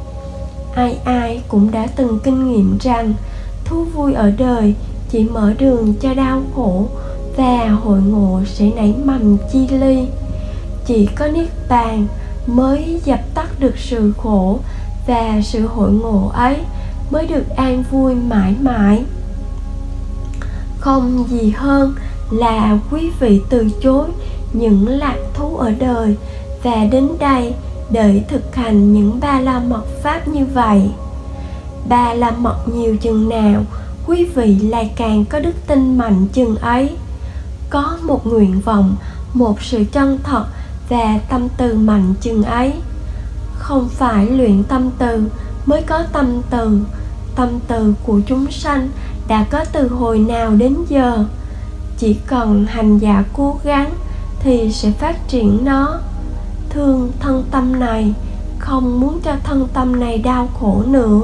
Ai 0.75 0.97
ai 1.03 1.41
cũng 1.47 1.71
đã 1.71 1.87
từng 1.95 2.19
kinh 2.23 2.51
nghiệm 2.51 2.77
rằng 2.81 3.13
thú 3.65 3.83
vui 3.83 4.13
ở 4.13 4.31
đời 4.37 4.75
chỉ 5.09 5.23
mở 5.23 5.53
đường 5.59 5.93
cho 6.01 6.13
đau 6.13 6.43
khổ 6.55 6.85
và 7.37 7.69
hội 7.69 7.99
ngộ 8.01 8.41
sẽ 8.45 8.69
nảy 8.75 8.93
mầm 9.05 9.37
chi 9.53 9.67
ly. 9.67 10.07
Chỉ 10.85 11.05
có 11.15 11.27
niết 11.27 11.49
bàn 11.69 12.07
mới 12.47 13.01
dập 13.05 13.19
tắt 13.33 13.59
được 13.59 13.77
sự 13.77 14.13
khổ 14.17 14.59
và 15.07 15.41
sự 15.43 15.67
hội 15.67 15.91
ngộ 15.91 16.31
ấy 16.33 16.55
mới 17.11 17.27
được 17.27 17.49
an 17.55 17.83
vui 17.91 18.15
mãi 18.15 18.55
mãi. 18.61 19.03
Không 20.79 21.25
gì 21.29 21.49
hơn 21.49 21.93
là 22.31 22.79
quý 22.91 23.11
vị 23.19 23.41
từ 23.49 23.67
chối 23.81 24.07
những 24.53 24.87
lạc 24.87 25.17
thú 25.33 25.57
ở 25.57 25.71
đời 25.79 26.15
và 26.63 26.85
đến 26.91 27.07
đây 27.19 27.53
để 27.89 28.23
thực 28.29 28.55
hành 28.55 28.93
những 28.93 29.19
ba 29.19 29.39
la 29.39 29.59
mật 29.59 29.83
pháp 30.03 30.27
như 30.27 30.45
vậy. 30.45 30.89
Ba 31.89 32.13
la 32.13 32.31
mật 32.31 32.57
nhiều 32.75 32.97
chừng 32.97 33.29
nào, 33.29 33.63
quý 34.07 34.25
vị 34.35 34.55
lại 34.55 34.91
càng 34.95 35.25
có 35.25 35.39
đức 35.39 35.55
tin 35.67 35.97
mạnh 35.97 36.27
chừng 36.33 36.55
ấy. 36.55 36.89
Có 37.69 37.97
một 38.03 38.27
nguyện 38.27 38.61
vọng, 38.61 38.95
một 39.33 39.61
sự 39.61 39.83
chân 39.91 40.19
thật 40.23 40.45
và 40.89 41.19
tâm 41.29 41.47
từ 41.57 41.73
mạnh 41.73 42.13
chừng 42.21 42.43
ấy. 42.43 42.73
Không 43.53 43.89
phải 43.89 44.25
luyện 44.25 44.63
tâm 44.63 44.89
từ 44.97 45.23
mới 45.67 45.81
có 45.81 46.03
tâm 46.13 46.41
từ. 46.49 46.79
Tâm 47.35 47.49
từ 47.67 47.93
của 48.03 48.19
chúng 48.27 48.51
sanh 48.51 48.89
đã 49.27 49.45
có 49.51 49.65
từ 49.73 49.87
hồi 49.87 50.19
nào 50.19 50.51
đến 50.51 50.75
giờ? 50.89 51.25
Chỉ 51.97 52.13
cần 52.27 52.65
hành 52.65 52.97
giả 52.97 53.23
cố 53.33 53.57
gắng 53.63 53.89
thì 54.39 54.71
sẽ 54.71 54.91
phát 54.91 55.27
triển 55.27 55.65
nó. 55.65 55.99
Thương 56.69 57.11
thân 57.19 57.43
tâm 57.51 57.79
này, 57.79 58.13
không 58.59 58.99
muốn 58.99 59.19
cho 59.23 59.35
thân 59.43 59.67
tâm 59.73 59.99
này 59.99 60.17
đau 60.17 60.49
khổ 60.59 60.83
nữa, 60.87 61.21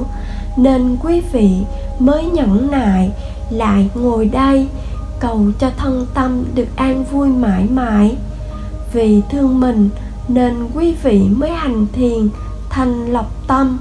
nên 0.56 0.96
quý 1.02 1.22
vị 1.32 1.50
mới 1.98 2.24
nhẫn 2.24 2.70
nại 2.70 3.12
lại 3.50 3.90
ngồi 3.94 4.26
đây, 4.26 4.68
cầu 5.20 5.40
cho 5.58 5.70
thân 5.76 6.06
tâm 6.14 6.44
được 6.54 6.76
an 6.76 7.04
vui 7.04 7.28
mãi 7.28 7.66
mãi. 7.70 8.16
Vì 8.92 9.22
thương 9.30 9.60
mình, 9.60 9.90
nên 10.28 10.54
quý 10.74 10.94
vị 11.02 11.22
mới 11.28 11.50
hành 11.50 11.86
thiền 11.92 12.28
thành 12.70 13.06
lọc 13.06 13.46
tâm 13.46 13.78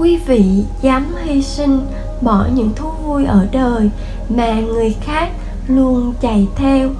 quý 0.00 0.16
vị 0.16 0.64
dám 0.82 1.14
hy 1.24 1.42
sinh, 1.42 1.80
bỏ 2.22 2.46
những 2.54 2.72
thú 2.76 2.90
vui 3.04 3.24
ở 3.24 3.46
đời 3.52 3.90
mà 4.28 4.54
người 4.54 4.96
khác 5.00 5.28
luôn 5.68 6.14
chạy 6.20 6.48
theo. 6.56 6.90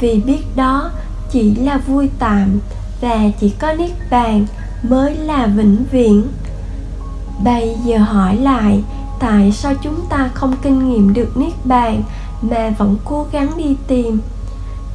Vì 0.00 0.20
biết 0.20 0.56
đó 0.56 0.90
chỉ 1.30 1.54
là 1.54 1.76
vui 1.76 2.10
tạm 2.18 2.60
và 3.00 3.18
chỉ 3.40 3.50
có 3.50 3.72
niết 3.72 3.90
bàn 4.10 4.46
mới 4.82 5.16
là 5.16 5.46
vĩnh 5.46 5.76
viễn. 5.90 6.26
Bây 7.44 7.76
giờ 7.84 7.98
hỏi 7.98 8.36
lại, 8.36 8.82
tại 9.20 9.52
sao 9.52 9.74
chúng 9.82 10.06
ta 10.10 10.30
không 10.34 10.56
kinh 10.62 10.88
nghiệm 10.88 11.12
được 11.12 11.36
niết 11.36 11.66
bàn 11.66 12.02
mà 12.42 12.74
vẫn 12.78 12.96
cố 13.04 13.26
gắng 13.32 13.50
đi 13.56 13.76
tìm? 13.86 14.20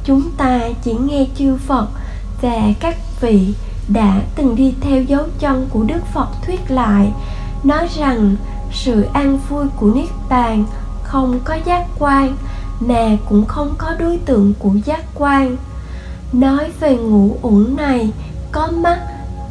Chúng 0.04 0.30
ta 0.36 0.60
chỉ 0.82 0.94
nghe 0.94 1.26
chư 1.38 1.56
phật 1.56 1.88
và 2.42 2.72
các 2.80 2.96
vị 3.20 3.54
đã 3.88 4.20
từng 4.36 4.56
đi 4.56 4.74
theo 4.80 5.02
dấu 5.02 5.24
chân 5.38 5.68
của 5.70 5.82
đức 5.82 6.00
phật 6.14 6.28
thuyết 6.46 6.70
lại 6.70 7.12
nói 7.64 7.88
rằng 7.96 8.36
sự 8.72 9.06
an 9.12 9.38
vui 9.48 9.66
của 9.76 9.90
niết 9.94 10.08
bàn 10.28 10.64
không 11.02 11.40
có 11.44 11.54
giác 11.64 11.86
quan 11.98 12.36
mà 12.80 13.16
cũng 13.28 13.46
không 13.46 13.74
có 13.78 13.94
đối 13.98 14.18
tượng 14.18 14.54
của 14.58 14.72
giác 14.84 15.04
quan. 15.14 15.56
Nói 16.32 16.70
về 16.80 16.96
ngủ 16.96 17.36
uẩn 17.42 17.76
này 17.76 18.12
có 18.52 18.66
mắt 18.66 18.98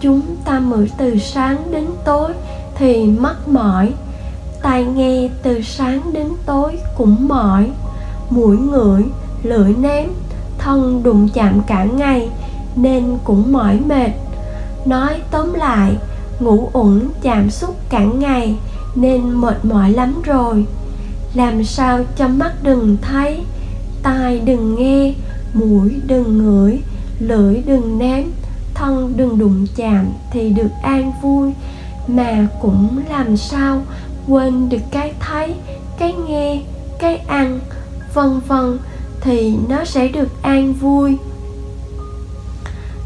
chúng 0.01 0.21
ta 0.45 0.59
mở 0.59 0.85
từ 0.97 1.17
sáng 1.17 1.71
đến 1.71 1.85
tối 2.05 2.33
thì 2.75 3.05
mắt 3.05 3.47
mỏi. 3.47 3.93
Tai 4.62 4.85
nghe 4.85 5.29
từ 5.43 5.62
sáng 5.62 6.13
đến 6.13 6.27
tối 6.45 6.79
cũng 6.97 7.27
mỏi. 7.27 7.71
Mũi 8.29 8.57
ngửi 8.57 9.03
lưỡi 9.43 9.74
nếm, 9.74 10.09
thân 10.57 11.03
đụng 11.03 11.29
chạm 11.33 11.62
cả 11.67 11.83
ngày 11.83 12.29
nên 12.75 13.17
cũng 13.24 13.51
mỏi 13.51 13.79
mệt. 13.85 14.12
Nói 14.85 15.21
tóm 15.31 15.53
lại 15.53 15.97
ngủ 16.39 16.70
uẩn 16.74 17.10
chạm 17.22 17.50
xúc 17.50 17.75
cả 17.89 18.04
ngày, 18.04 18.56
nên 18.96 19.30
mệt 19.30 19.65
mỏi 19.65 19.92
lắm 19.92 20.22
rồi. 20.24 20.65
Làm 21.34 21.63
sao 21.63 22.04
cho 22.18 22.27
mắt 22.27 22.54
đừng 22.63 22.98
thấy, 23.01 23.44
tai 24.04 24.39
đừng 24.39 24.75
nghe, 24.75 25.13
mũi 25.54 25.96
đừng 26.08 26.38
ngửi, 26.38 26.80
lưỡi 27.20 27.62
đừng 27.65 28.00
ném 28.00 28.25
thân 28.74 29.13
đừng 29.18 29.38
đụng 29.38 29.68
chạm 29.75 30.06
thì 30.32 30.50
được 30.50 30.72
an 30.84 31.12
vui. 31.22 31.51
Mà 32.08 32.48
cũng 32.62 33.00
làm 33.10 33.38
sao 33.38 33.82
quên 34.27 34.70
được 34.70 34.82
cái 34.92 35.13
thấy, 35.20 35.56
cái 36.00 36.13
nghe, 36.27 36.62
cái 37.00 37.18
ăn, 37.18 37.60
vân 38.13 38.39
vân 38.48 38.77
thì 39.22 39.58
nó 39.70 39.86
sẽ 39.86 40.08
được 40.08 40.42
an 40.42 40.74
vui. 40.74 41.18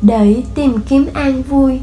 Để 0.01 0.43
tìm 0.55 0.79
kiếm 0.89 1.07
an 1.13 1.43
vui 1.43 1.79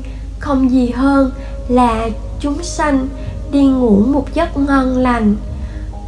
không 0.46 0.70
gì 0.70 0.90
hơn 0.90 1.30
là 1.68 2.08
chúng 2.40 2.62
sanh 2.62 3.08
đi 3.50 3.66
ngủ 3.66 4.02
một 4.06 4.34
giấc 4.34 4.56
ngon 4.56 4.96
lành. 4.96 5.36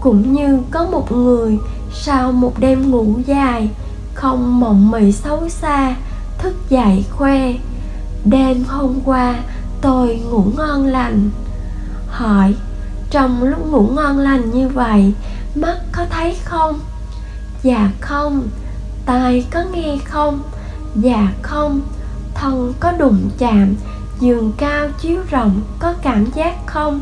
Cũng 0.01 0.33
như 0.33 0.59
có 0.71 0.85
một 0.85 1.13
người 1.13 1.59
sau 1.93 2.33
một 2.33 2.59
đêm 2.59 2.91
ngủ 2.91 3.15
dài, 3.27 3.71
không 4.15 4.61
mộng 4.61 4.91
mị 4.91 5.13
xấu 5.13 5.49
xa, 5.49 5.97
thức 6.39 6.55
dậy 6.71 7.05
khoe, 7.11 7.55
đêm 8.25 8.65
hôm 8.65 8.95
qua 9.05 9.35
tôi 9.81 10.21
ngủ 10.31 10.45
ngon 10.57 10.87
lành. 10.87 11.31
Hỏi, 12.09 12.55
trong 13.11 13.43
lúc 13.43 13.67
ngủ 13.67 13.89
ngon 13.93 14.19
lành 14.19 14.51
như 14.51 14.69
vậy, 14.69 15.13
mắt 15.55 15.77
có 15.93 16.05
thấy 16.11 16.37
không? 16.45 16.81
Dạ 17.63 17.91
không. 18.01 18.49
Tai 19.07 19.47
có 19.51 19.63
nghe 19.73 19.97
không? 20.05 20.43
Dạ 20.95 21.29
không. 21.43 21.81
Thân 22.35 22.73
có 22.81 22.93
đụng 22.93 23.31
chạm 23.39 23.75
giường 24.21 24.53
cao 24.57 24.89
chiếu 25.01 25.21
rộng, 25.31 25.61
có 25.79 25.95
cảm 26.03 26.27
giác 26.35 26.67
không? 26.67 27.01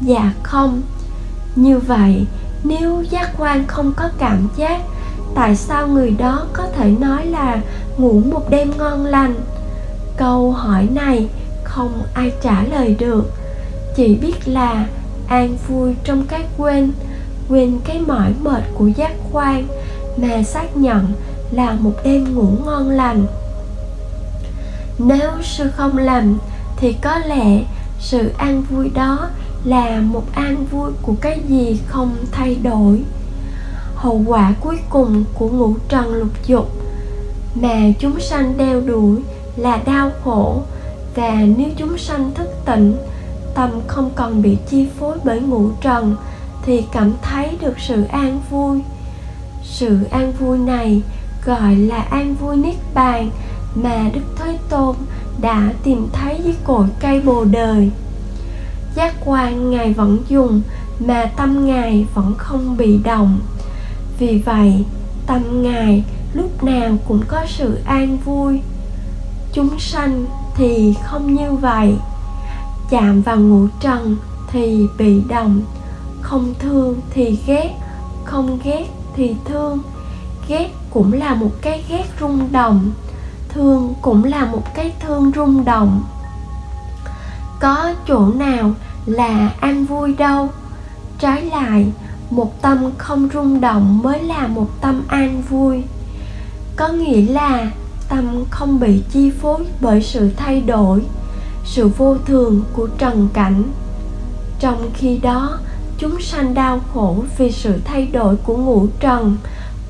Dạ 0.00 0.32
không. 0.42 0.82
Như 1.56 1.78
vậy, 1.78 2.26
nếu 2.64 3.02
giác 3.10 3.30
quan 3.38 3.66
không 3.66 3.92
có 3.96 4.08
cảm 4.18 4.48
giác, 4.56 4.80
tại 5.34 5.56
sao 5.56 5.86
người 5.86 6.10
đó 6.10 6.46
có 6.52 6.66
thể 6.76 6.90
nói 6.90 7.26
là 7.26 7.60
ngủ 7.98 8.22
một 8.30 8.50
đêm 8.50 8.72
ngon 8.78 9.06
lành? 9.06 9.34
Câu 10.16 10.52
hỏi 10.52 10.88
này 10.94 11.28
không 11.64 12.02
ai 12.14 12.32
trả 12.42 12.62
lời 12.62 12.96
được. 12.98 13.32
Chỉ 13.96 14.14
biết 14.14 14.48
là 14.48 14.86
an 15.28 15.56
vui 15.68 15.94
trong 16.04 16.26
cái 16.26 16.44
quên 16.56 16.92
quên 17.50 17.78
cái 17.84 18.00
mỏi 18.06 18.32
mệt 18.42 18.62
của 18.74 18.86
giác 18.86 19.12
quan, 19.32 19.68
mà 20.16 20.42
xác 20.42 20.76
nhận 20.76 21.06
là 21.50 21.76
một 21.80 21.92
đêm 22.04 22.34
ngủ 22.34 22.48
ngon 22.64 22.88
lành 22.90 23.26
nếu 25.04 25.30
sư 25.42 25.70
không 25.76 25.98
lầm 25.98 26.38
thì 26.76 26.92
có 26.92 27.18
lẽ 27.18 27.62
sự 27.98 28.30
an 28.38 28.62
vui 28.62 28.90
đó 28.94 29.28
là 29.64 30.00
một 30.00 30.24
an 30.32 30.66
vui 30.70 30.90
của 31.02 31.14
cái 31.20 31.40
gì 31.48 31.80
không 31.86 32.16
thay 32.32 32.54
đổi. 32.54 33.02
Hậu 33.94 34.22
quả 34.26 34.54
cuối 34.60 34.78
cùng 34.90 35.24
của 35.34 35.48
ngũ 35.48 35.74
trần 35.88 36.14
lục 36.14 36.46
dục 36.46 36.70
mà 37.54 37.78
chúng 37.98 38.20
sanh 38.20 38.56
đeo 38.56 38.80
đuổi 38.80 39.20
là 39.56 39.80
đau 39.86 40.10
khổ. 40.24 40.62
Và 41.14 41.34
nếu 41.56 41.68
chúng 41.76 41.98
sanh 41.98 42.34
thức 42.34 42.48
tỉnh, 42.64 42.96
tâm 43.54 43.70
không 43.86 44.10
còn 44.14 44.42
bị 44.42 44.56
chi 44.70 44.88
phối 44.98 45.18
bởi 45.24 45.40
ngũ 45.40 45.70
trần, 45.80 46.16
thì 46.62 46.84
cảm 46.92 47.12
thấy 47.22 47.58
được 47.60 47.74
sự 47.78 48.04
an 48.04 48.40
vui. 48.50 48.80
Sự 49.64 49.98
an 50.10 50.32
vui 50.32 50.58
này 50.58 51.02
gọi 51.44 51.76
là 51.76 52.02
an 52.02 52.34
vui 52.34 52.56
niết 52.56 52.74
bàn 52.94 53.30
mà 53.74 54.10
đức 54.14 54.20
thế 54.36 54.58
tôn 54.68 54.96
đã 55.40 55.72
tìm 55.82 56.08
thấy 56.12 56.40
dưới 56.44 56.54
cội 56.64 56.86
cây 57.00 57.20
bồ 57.20 57.44
đời 57.44 57.90
giác 58.94 59.14
quan 59.24 59.70
ngài 59.70 59.92
vẫn 59.92 60.18
dùng, 60.28 60.62
mà 60.98 61.30
tâm 61.36 61.66
ngài 61.66 62.06
vẫn 62.14 62.34
không 62.38 62.76
bị 62.76 62.98
động. 63.04 63.38
Vì 64.18 64.38
vậy, 64.38 64.84
tâm 65.26 65.62
ngài 65.62 66.04
lúc 66.34 66.64
nào 66.64 66.96
cũng 67.08 67.22
có 67.28 67.46
sự 67.48 67.78
an 67.84 68.18
vui. 68.24 68.60
Chúng 69.52 69.78
sanh 69.78 70.26
thì 70.56 70.94
không 71.04 71.34
như 71.34 71.52
vậy. 71.52 71.94
Chạm 72.90 73.22
vào 73.22 73.36
ngũ 73.36 73.66
trần 73.80 74.16
thì 74.52 74.86
bị 74.98 75.22
động, 75.28 75.62
không 76.20 76.54
thương 76.58 77.00
thì 77.10 77.38
ghét, 77.46 77.70
không 78.24 78.58
ghét 78.64 78.86
thì 79.16 79.34
thương. 79.44 79.78
Ghét 80.48 80.70
cũng 80.90 81.12
là 81.12 81.34
một 81.34 81.50
cái 81.62 81.84
ghét 81.88 82.04
rung 82.20 82.48
động 82.52 82.90
thương 83.54 83.94
cũng 84.02 84.24
là 84.24 84.44
một 84.44 84.74
cái 84.74 84.92
thương 85.00 85.32
rung 85.36 85.64
động. 85.64 86.02
Có 87.60 87.94
chỗ 88.08 88.26
nào 88.26 88.70
là 89.06 89.52
an 89.60 89.84
vui 89.84 90.14
đâu? 90.14 90.48
Trái 91.18 91.42
lại, 91.42 91.86
một 92.30 92.62
tâm 92.62 92.90
không 92.98 93.28
rung 93.34 93.60
động 93.60 94.02
mới 94.02 94.22
là 94.22 94.46
một 94.46 94.68
tâm 94.80 95.02
an 95.08 95.42
vui. 95.48 95.82
Có 96.76 96.88
nghĩa 96.88 97.32
là 97.32 97.70
tâm 98.08 98.44
không 98.50 98.80
bị 98.80 99.02
chi 99.12 99.30
phối 99.30 99.66
bởi 99.80 100.02
sự 100.02 100.30
thay 100.36 100.60
đổi, 100.60 101.02
sự 101.64 101.88
vô 101.88 102.16
thường 102.26 102.62
của 102.72 102.86
trần 102.86 103.28
cảnh. 103.32 103.62
Trong 104.60 104.90
khi 104.94 105.18
đó, 105.18 105.58
chúng 105.98 106.20
sanh 106.20 106.54
đau 106.54 106.80
khổ 106.94 107.16
vì 107.38 107.52
sự 107.52 107.80
thay 107.84 108.06
đổi 108.06 108.36
của 108.36 108.56
ngũ 108.56 108.86
trần, 109.00 109.36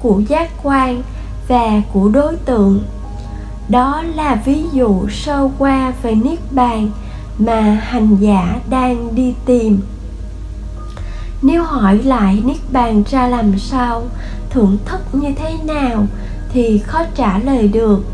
của 0.03 0.21
giác 0.29 0.51
quan 0.63 1.03
và 1.49 1.83
của 1.93 2.09
đối 2.09 2.37
tượng 2.37 2.83
đó 3.71 4.03
là 4.15 4.43
ví 4.45 4.65
dụ 4.73 5.09
sơ 5.09 5.49
qua 5.59 5.93
về 6.03 6.15
niết 6.15 6.39
bàn 6.51 6.91
mà 7.39 7.61
hành 7.61 8.17
giả 8.21 8.61
đang 8.71 9.15
đi 9.15 9.35
tìm. 9.45 9.81
Nếu 11.43 11.63
hỏi 11.65 11.99
lại 11.99 12.43
niết 12.45 12.73
bàn 12.73 13.03
ra 13.11 13.27
làm 13.27 13.59
sao, 13.59 14.03
thưởng 14.51 14.77
thức 14.85 15.01
như 15.13 15.29
thế 15.37 15.57
nào 15.65 16.07
thì 16.53 16.79
khó 16.79 17.05
trả 17.15 17.39
lời 17.39 17.69
được. 17.69 18.05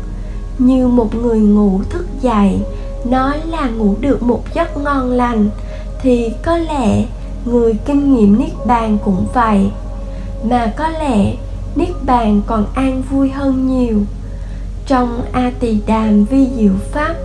Như 0.59 0.87
một 0.87 1.15
người 1.15 1.39
ngủ 1.39 1.81
thức 1.89 2.07
dậy 2.21 2.59
nói 3.05 3.37
là 3.45 3.69
ngủ 3.69 3.95
được 4.01 4.23
một 4.23 4.43
giấc 4.53 4.77
ngon 4.77 5.11
lành, 5.11 5.49
thì 6.01 6.29
có 6.45 6.57
lẽ 6.57 7.05
người 7.45 7.73
kinh 7.85 8.15
nghiệm 8.15 8.39
niết 8.39 8.65
bàn 8.65 8.97
cũng 9.05 9.27
vậy. 9.33 9.71
Mà 10.43 10.73
có 10.77 10.89
lẽ 10.89 11.35
niết 11.75 12.03
bàn 12.05 12.41
còn 12.47 12.65
an 12.73 13.01
vui 13.09 13.29
hơn 13.29 13.67
nhiều 13.67 14.01
trong 14.87 15.21
a 15.31 15.51
tỳ 15.59 15.77
đàm 15.87 16.25
vi 16.25 16.47
diệu 16.57 16.73
pháp, 16.91 17.15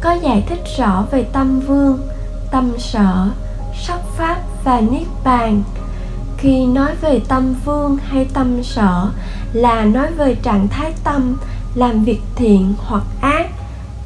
có 0.00 0.12
giải 0.12 0.44
thích 0.48 0.62
rõ 0.78 1.04
về 1.10 1.22
tâm 1.22 1.60
vương, 1.60 1.98
tâm 2.50 2.72
sở, 2.78 3.28
sắc 3.86 4.00
pháp 4.16 4.36
và 4.64 4.80
niết 4.80 5.06
bàn. 5.24 5.62
Khi 6.36 6.66
nói 6.66 6.94
về 7.00 7.20
tâm 7.28 7.54
vương 7.64 7.96
hay 7.96 8.24
tâm 8.34 8.62
sở 8.62 9.10
là 9.52 9.84
nói 9.84 10.12
về 10.12 10.34
trạng 10.34 10.68
thái 10.68 10.92
tâm, 11.04 11.36
làm 11.74 12.04
việc 12.04 12.20
thiện 12.36 12.74
hoặc 12.78 13.04
ác, 13.20 13.46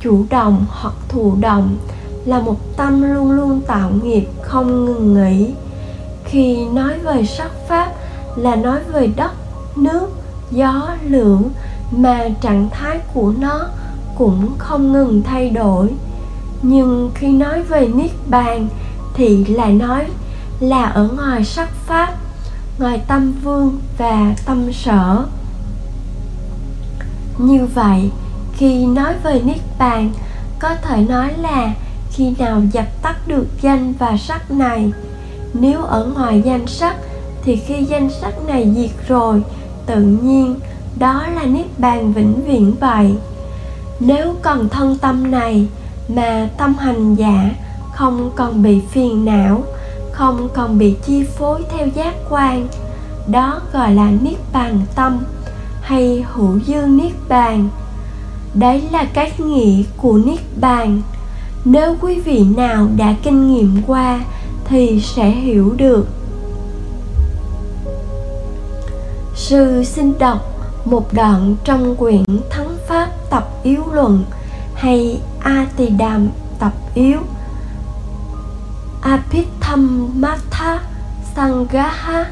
chủ 0.01 0.25
động 0.31 0.67
hoặc 0.69 0.95
thụ 1.09 1.35
động, 1.41 1.77
là 2.25 2.41
một 2.41 2.77
tâm 2.77 3.15
luôn 3.15 3.31
luôn 3.31 3.61
tạo 3.61 3.91
nghiệp, 4.03 4.25
không 4.43 4.85
ngừng 4.85 5.15
nghỉ. 5.15 5.55
Khi 6.25 6.65
nói 6.69 6.99
về 6.99 7.27
sắc 7.27 7.51
pháp 7.69 7.93
là 8.37 8.57
nói 8.57 8.81
về 8.93 9.07
đất, 9.17 9.33
nước, 9.77 10.09
gió, 10.51 10.89
lửa 11.03 11.39
mà 11.97 12.29
trạng 12.41 12.69
thái 12.71 12.99
của 13.15 13.33
nó 13.39 13.69
cũng 14.19 14.53
không 14.59 14.93
ngừng 14.93 15.23
thay 15.23 15.51
đổi. 15.51 15.89
Nhưng 16.63 17.11
khi 17.15 17.29
nói 17.29 17.63
về 17.63 17.89
niết 17.89 18.11
bàn 18.27 18.69
thì 19.15 19.45
lại 19.45 19.73
nói 19.73 20.07
là 20.61 20.85
ở 20.85 21.09
ngoài 21.17 21.45
sắc 21.45 21.69
pháp, 21.87 22.15
ngoài 22.79 23.01
tâm 23.09 23.33
vương 23.43 23.79
và 23.99 24.35
tâm 24.47 24.73
sở. 24.73 25.25
Như 27.39 27.67
vậy, 27.75 28.11
khi 28.53 28.87
nói 28.87 29.15
về 29.23 29.41
niết 29.45 29.61
bàn, 29.79 30.11
có 30.59 30.75
thể 30.83 31.05
nói 31.09 31.33
là 31.39 31.75
khi 32.11 32.35
nào 32.39 32.63
dập 32.73 33.03
tắt 33.03 33.17
được 33.27 33.47
danh 33.63 33.93
và 33.99 34.17
sắc 34.17 34.51
này. 34.51 34.93
Nếu 35.55 35.83
ở 35.83 36.07
ngoài 36.15 36.43
danh 36.45 36.67
sắc 36.67 36.97
thì 37.43 37.57
khi 37.57 37.85
danh 37.85 38.11
sắc 38.21 38.35
này 38.47 38.73
diệt 38.77 39.09
rồi, 39.09 39.43
tự 39.87 40.03
nhiên 40.03 40.57
đó 40.99 41.27
là 41.35 41.45
niết 41.45 41.79
bàn 41.79 42.13
vĩnh 42.13 42.35
viễn 42.47 42.75
vậy. 42.81 43.15
Nếu 44.01 44.35
còn 44.43 44.69
thân 44.69 44.99
tâm 44.99 45.31
này 45.31 45.67
mà 46.09 46.49
tâm 46.59 46.75
hành 46.75 47.15
giả 47.15 47.51
không 47.95 48.31
còn 48.37 48.63
bị 48.63 48.81
phiền 48.91 49.25
não, 49.25 49.63
không 50.13 50.49
còn 50.55 50.79
bị 50.79 50.97
chi 51.07 51.25
phối 51.25 51.63
theo 51.71 51.87
giác 51.87 52.15
quan, 52.31 52.69
đó 53.27 53.61
gọi 53.73 53.95
là 53.95 54.11
niết 54.23 54.39
bàn 54.53 54.81
tâm 54.95 55.19
hay 55.81 56.25
hữu 56.33 56.59
dương 56.67 56.97
niết 56.97 57.13
bàn. 57.29 57.69
Đấy 58.55 58.83
là 58.93 59.05
cách 59.05 59.41
nghĩa 59.41 59.83
của 59.97 60.19
niết 60.19 60.41
bàn. 60.61 61.03
Nếu 61.65 61.97
quý 62.01 62.21
vị 62.21 62.45
nào 62.57 62.89
đã 62.97 63.15
kinh 63.23 63.55
nghiệm 63.55 63.83
qua 63.87 64.21
thì 64.65 65.01
sẽ 65.01 65.31
hiểu 65.31 65.75
được. 65.77 66.09
Sư 69.35 69.85
xin 69.85 70.13
đọc 70.19 70.52
một 70.85 71.13
đoạn 71.13 71.57
trong 71.65 71.97
quyển 71.97 72.25
thắng 72.51 72.77
pháp 72.89 73.09
tập 73.31 73.49
yếu 73.63 73.83
luận 73.93 74.25
hay 74.75 75.21
a 75.41 75.67
tỳ 75.77 75.89
đàm 75.89 76.29
tập 76.59 76.73
yếu. 76.95 77.19
Apithammatha 79.01 80.81
sangaha 81.37 82.25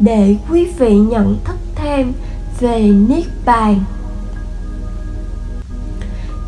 để 0.00 0.36
quý 0.50 0.64
vị 0.78 0.98
nhận 0.98 1.38
thức 1.44 1.56
thêm 1.74 2.12
về 2.60 2.80
niết 2.80 3.24
bàn. 3.44 3.84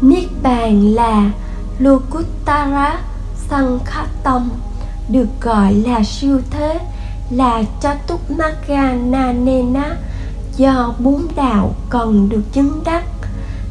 Niết 0.01 0.25
bàn 0.43 0.95
là 0.95 1.31
lokuttara 1.79 3.01
sankhatam 3.51 4.51
được 5.09 5.29
gọi 5.41 5.75
là 5.75 6.03
siêu 6.05 6.41
thế, 6.51 6.81
là 7.31 7.63
chatuknaga 7.81 8.93
nanena 8.93 9.97
do 10.57 10.95
bốn 10.99 11.27
đạo 11.37 11.75
còn 11.91 12.29
được 12.29 12.43
chứng 12.53 12.81
đắc. 12.85 13.05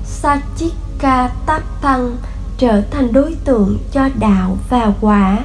Sachika 0.06 1.30
Tappang 1.46 2.18
trở 2.58 2.82
thành 2.92 3.14
đối 3.14 3.36
tượng 3.46 3.78
cho 3.92 4.10
đạo 4.20 4.58
và 4.70 4.94
quả. 5.02 5.40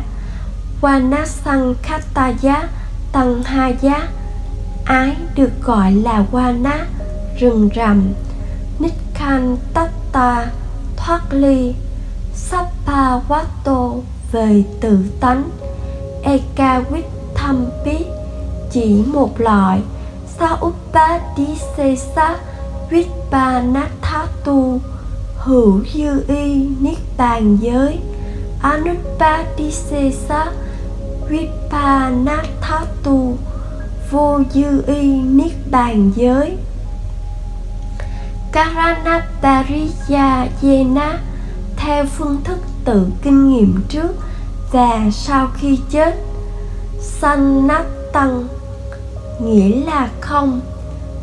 Vanasang 0.80 1.74
Khataya 1.82 2.68
Tăng 3.12 3.42
hai 3.42 3.76
Giá 3.80 4.08
Ái 4.84 5.16
được 5.34 5.62
gọi 5.62 5.92
là 5.92 6.24
Wana, 6.32 6.84
rừng 7.38 7.68
rậm. 7.76 8.12
Nikhan 8.78 9.56
Tatta 9.74 10.46
thoát 10.96 11.22
ly. 11.30 11.74
Sappawato 12.34 14.00
về 14.32 14.64
tự 14.80 15.04
tánh. 15.20 15.50
Ekawit 16.24 17.02
Thampi 17.34 18.04
chỉ 18.70 19.02
một 19.06 19.40
loại. 19.40 19.80
Saupadisesa 20.38 22.28
Vipanathatu 22.90 24.80
hữu 25.36 25.80
dư 25.94 26.24
y 26.28 26.68
niết 26.80 26.98
bàn 27.16 27.56
giới 27.60 27.98
anupadisesa 28.62 30.46
vipanathatu 31.28 32.68
vô 34.10 34.40
dư 34.54 34.82
y 34.86 35.20
niết 35.20 35.52
bàn 35.70 36.10
giới. 36.16 36.56
Karanatariya 38.52 40.48
Yena, 40.62 41.18
theo 41.76 42.04
phương 42.04 42.40
thức 42.44 42.58
tự 42.84 43.06
kinh 43.22 43.50
nghiệm 43.50 43.80
trước 43.88 44.14
và 44.72 45.10
sau 45.12 45.48
khi 45.54 45.78
chết 45.90 46.14
Sanatang 47.00 48.48
nghĩa 49.40 49.84
là 49.84 50.08
không. 50.20 50.60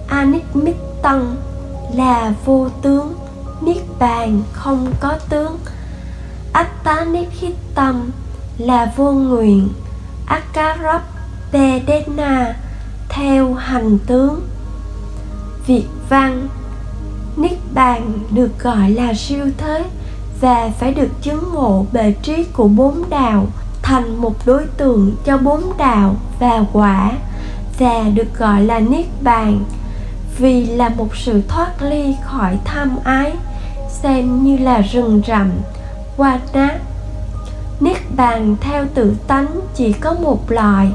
Anitmitang 0.07 1.35
là 1.93 2.33
vô 2.45 2.69
tướng, 2.81 3.13
Niết 3.61 3.83
bàn 3.99 4.43
không 4.53 4.93
có 4.99 5.17
tướng. 5.29 5.57
Attanithitam 6.53 8.11
là 8.57 8.93
vô 8.95 9.11
nguyện, 9.11 9.69
akarap 10.25 11.03
vedena 11.51 12.55
theo 13.09 13.53
hành 13.53 13.97
tướng. 14.07 14.41
Việt 15.67 15.87
văn, 16.09 16.47
Niết 17.37 17.57
bàn 17.73 18.13
được 18.31 18.59
gọi 18.59 18.91
là 18.91 19.13
siêu 19.13 19.45
thế 19.57 19.85
và 20.41 20.71
phải 20.79 20.93
được 20.93 21.09
chứng 21.21 21.53
ngộ 21.53 21.85
bề 21.91 22.11
trí 22.11 22.43
của 22.43 22.67
bốn 22.67 23.09
đạo 23.09 23.47
thành 23.81 24.15
một 24.17 24.45
đối 24.45 24.65
tượng 24.65 25.15
cho 25.25 25.37
bốn 25.37 25.77
đạo 25.77 26.15
và 26.39 26.65
quả 26.73 27.11
và 27.79 28.03
được 28.13 28.37
gọi 28.37 28.61
là 28.61 28.79
niết 28.79 29.05
bàn. 29.21 29.63
Vì 30.37 30.65
là 30.65 30.89
một 30.89 31.15
sự 31.15 31.41
thoát 31.47 31.81
ly 31.81 32.15
khỏi 32.23 32.57
tham 32.65 32.97
ái, 33.03 33.33
xem 33.89 34.43
như 34.43 34.57
là 34.57 34.81
rừng 34.81 35.21
rậm, 35.27 35.51
qua 36.17 36.39
nát. 36.53 36.77
Niết 37.79 37.97
bàn 38.15 38.55
theo 38.61 38.85
tự 38.93 39.15
tánh 39.27 39.47
chỉ 39.75 39.93
có 39.93 40.13
một 40.13 40.51
loại, 40.51 40.89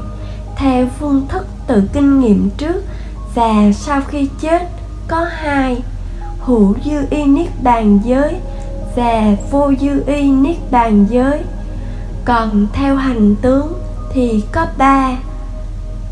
theo 0.55 0.87
phương 0.99 1.27
thức 1.27 1.47
tự 1.67 1.83
kinh 1.93 2.19
nghiệm 2.19 2.49
trước, 2.57 2.83
và 3.35 3.71
sau 3.73 4.01
khi 4.07 4.29
chết 4.41 4.69
có 5.07 5.25
hai, 5.31 5.77
hữu 6.39 6.75
dư 6.85 7.05
y 7.09 7.23
niết 7.23 7.63
bàn 7.63 7.99
giới 8.03 8.35
và 8.95 9.35
vô 9.51 9.73
dư 9.81 10.03
y 10.05 10.31
niết 10.31 10.71
bàn 10.71 11.05
giới. 11.09 11.39
Còn 12.25 12.67
theo 12.73 12.95
hành 12.95 13.35
tướng 13.41 13.73
thì 14.13 14.43
có 14.51 14.67
ba 14.77 15.17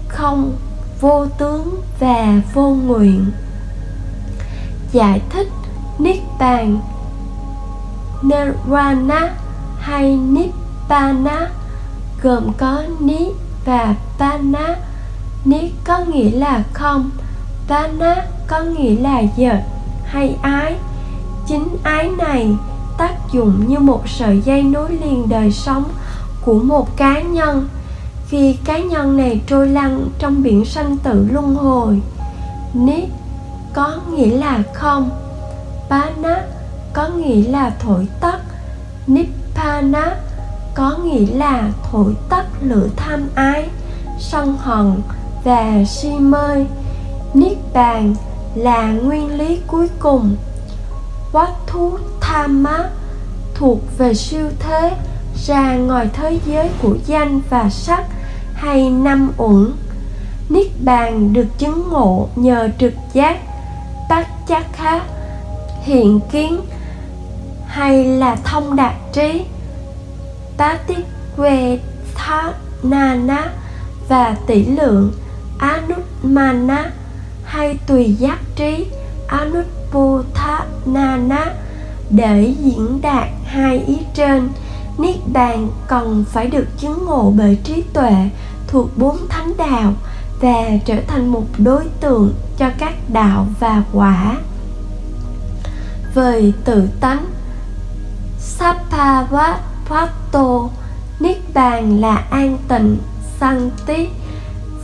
không, 0.10 0.54
vô 1.02 1.26
tướng 1.38 1.82
và 2.00 2.42
vô 2.54 2.70
nguyện. 2.70 3.26
Giải 4.92 5.22
thích 5.30 5.48
niết 6.00 6.18
bàn 6.40 6.80
nirvana 8.22 9.34
hay 9.80 10.18
nibbana 10.18 11.50
gồm 12.22 12.54
có 12.58 12.84
ni 13.00 13.30
và 13.66 13.96
pana. 14.20 14.76
Ni 15.46 15.72
có 15.84 16.00
nghĩa 16.00 16.32
là 16.32 16.64
không, 16.74 17.10
pana 17.68 18.16
có 18.48 18.60
nghĩa 18.60 18.96
là 18.96 19.22
dệt 19.38 19.60
hay 20.06 20.38
ái. 20.42 20.76
Chính 21.48 21.78
ái 21.84 22.10
này 22.18 22.56
tác 22.98 23.14
dụng 23.32 23.68
như 23.68 23.80
một 23.80 24.10
sợi 24.10 24.42
dây 24.42 24.64
nối 24.64 24.92
liền 24.92 25.30
đời 25.30 25.52
sống 25.52 25.84
của 26.46 26.60
một 26.60 26.98
cá 26.98 27.22
nhân 27.22 27.68
khi 28.30 28.58
cá 28.66 28.78
nhân 28.78 29.18
này 29.18 29.42
trôi 29.48 29.68
lăn 29.68 30.10
trong 30.20 30.44
biển 30.44 30.66
sanh 30.66 30.98
tử 30.98 31.28
luân 31.32 31.56
hồi 31.56 32.02
nít 32.74 33.10
có 33.74 33.98
nghĩa 34.12 34.38
là 34.38 34.60
không. 34.74 35.10
Pana 35.90 36.44
có 36.94 37.08
nghĩa 37.08 37.48
là 37.48 37.72
thổi 37.80 38.08
tắt. 38.22 38.40
Nippana 39.08 40.16
có 40.76 40.98
nghĩa 41.04 41.26
là 41.36 41.72
thổi 41.92 42.16
tắt 42.30 42.46
lửa 42.62 42.88
tham 42.96 43.30
ái, 43.36 43.70
sân 44.20 44.58
hận 44.58 44.94
và 45.44 45.84
si 45.88 46.10
mê. 46.10 46.66
Niết 47.34 47.58
bàn 47.74 48.16
là 48.56 48.92
nguyên 48.92 49.38
lý 49.38 49.60
cuối 49.68 49.88
cùng. 50.00 50.36
Quát 51.32 51.54
thú 51.68 51.98
tham 52.22 52.64
mát 52.64 52.90
thuộc 53.56 53.80
về 53.98 54.14
siêu 54.14 54.50
thế 54.60 54.92
ra 55.46 55.76
ngoài 55.76 56.10
thế 56.14 56.40
giới 56.46 56.70
của 56.82 56.96
danh 57.06 57.42
và 57.50 57.70
sắc 57.70 58.04
hay 58.60 58.90
năm 58.90 59.32
uẩn. 59.38 59.72
Niết 60.50 60.68
bàn 60.84 61.34
được 61.34 61.48
chứng 61.58 61.90
ngộ 61.90 62.28
nhờ 62.36 62.70
trực 62.80 62.94
giác 63.14 63.38
tác 64.10 64.28
chắc 64.48 64.74
khác 64.74 65.04
hiện 65.84 66.20
kiến, 66.32 66.60
hay 67.66 68.06
là 68.06 68.36
thông 68.36 68.76
đạt 68.76 68.94
trí. 69.14 69.42
Tá 70.58 70.78
tiết 70.88 71.06
quê 71.38 71.80
tha 72.16 72.54
na 72.84 73.16
na 73.16 73.52
và 74.08 74.36
tỷ 74.48 74.66
lượng 74.66 75.12
anutmana 75.58 76.92
hay 77.44 77.78
tùy 77.88 78.14
giác 78.20 78.40
trí 78.56 78.86
anutpotha 79.28 80.66
na 80.86 81.18
na 81.18 81.46
để 82.10 82.54
diễn 82.60 83.02
đạt 83.02 83.28
hai 83.46 83.84
ý 83.88 83.98
trên. 84.14 84.50
Niết 84.98 85.16
bàn 85.34 85.70
cần 85.88 86.26
phải 86.30 86.48
được 86.48 86.66
chứng 86.78 87.06
ngộ 87.06 87.34
bởi 87.38 87.58
trí 87.64 87.84
tuệ 87.94 88.30
thuộc 88.70 88.98
bốn 88.98 89.18
thánh 89.30 89.54
đạo 89.58 89.94
và 90.42 90.64
trở 90.86 90.96
thành 91.08 91.28
một 91.28 91.46
đối 91.58 91.86
tượng 92.00 92.34
cho 92.58 92.70
các 92.78 92.94
đạo 93.14 93.48
và 93.60 93.84
quả. 93.94 94.36
Về 96.16 96.52
tự 96.66 96.90
tánh 97.00 97.26
Sapavato 98.40 99.90
Niết 101.20 101.38
bàn 101.54 102.02
là 102.02 102.16
an 102.16 102.58
tịnh, 102.68 102.98
Santi 103.40 104.08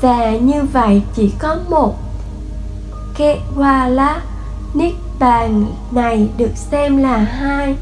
Và 0.01 0.31
như 0.31 0.63
vậy 0.73 1.01
chỉ 1.15 1.31
có 1.39 1.57
một. 1.69 1.95
Kewala 3.17 4.19
Niết 4.73 4.93
bàn 5.19 5.65
này 5.91 6.29
được 6.37 6.51
xem 6.55 6.97
là 6.97 7.17
hai 7.17 7.75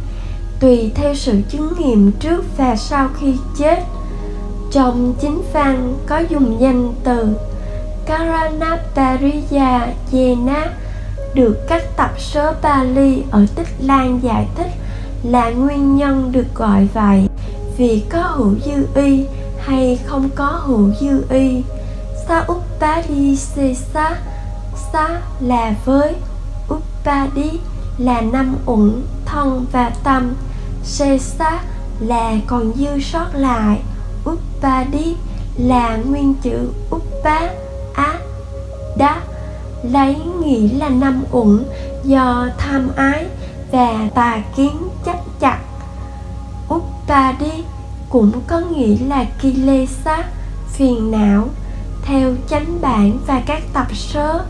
tùy 0.60 0.92
theo 0.96 1.16
sự 1.16 1.42
chứng 1.50 1.74
nghiệm 1.80 2.12
trước 2.12 2.58
và 2.58 2.76
sau 2.76 3.10
khi 3.20 3.36
chết 3.58 3.84
trong 4.74 5.14
chính 5.20 5.42
văn 5.54 5.98
có 6.06 6.20
dùng 6.30 6.60
danh 6.60 6.94
từ 7.04 7.36
Karanapariya 8.06 9.88
jena, 10.12 10.68
được 11.34 11.58
các 11.68 11.84
tập 11.98 12.12
sớ 12.18 12.54
Bali 12.62 13.24
ở 13.32 13.46
Tích 13.56 13.68
Lan 13.80 14.20
giải 14.24 14.48
thích 14.56 14.72
là 15.24 15.50
nguyên 15.50 15.96
nhân 15.98 16.32
được 16.32 16.56
gọi 16.56 16.88
vậy 16.94 17.30
vì 17.78 18.04
có 18.10 18.22
hữu 18.22 18.56
dư 18.66 19.02
y 19.04 19.26
hay 19.60 20.00
không 20.06 20.30
có 20.36 20.46
hữu 20.46 20.90
dư 21.02 21.24
y. 21.30 21.64
Sa 22.28 22.46
Upadisesa 22.52 24.18
Sa 24.94 25.22
là 25.40 25.76
với 25.86 26.14
Upadi 26.74 27.60
là 27.98 28.22
năm 28.22 28.56
uẩn, 28.66 29.02
thân 29.26 29.66
và 29.72 29.92
tâm 30.04 30.34
Sesa 30.84 31.62
là 32.00 32.36
còn 32.48 32.74
dư 32.76 33.00
sót 33.00 33.28
lại. 33.34 33.80
Upadi 34.30 35.16
là 35.58 35.98
nguyên 35.98 36.34
chữ 36.34 36.70
Uppa 36.96 37.40
Á 37.94 38.20
Đá 38.98 39.22
lấy 39.84 40.16
nghĩa 40.16 40.68
là 40.78 40.90
năm 40.90 41.24
uẩn 41.32 41.64
do 42.04 42.48
tham 42.58 42.90
ái 42.96 43.26
và 43.72 44.10
tà 44.16 44.42
kiến 44.56 44.78
chấp 45.06 45.18
chặt. 45.40 45.60
Upadi 46.74 47.64
cũng 48.10 48.42
có 48.48 48.60
nghĩa 48.60 48.98
là 49.08 49.26
Kilesa 49.42 50.24
phiền 50.74 51.12
não, 51.12 51.48
theo 52.06 52.36
chánh 52.50 52.82
bản 52.82 53.18
và 53.28 53.42
các 53.46 53.62
tập 53.74 53.88
sớ, 53.94 54.46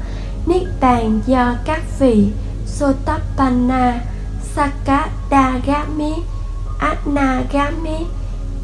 niết 0.46 0.64
bàn 0.82 1.20
do 1.26 1.56
các 1.66 1.82
vị 2.00 2.28
Sotapanna, 2.66 4.02
Sakadagami 4.56 6.14
Anagami 6.80 8.06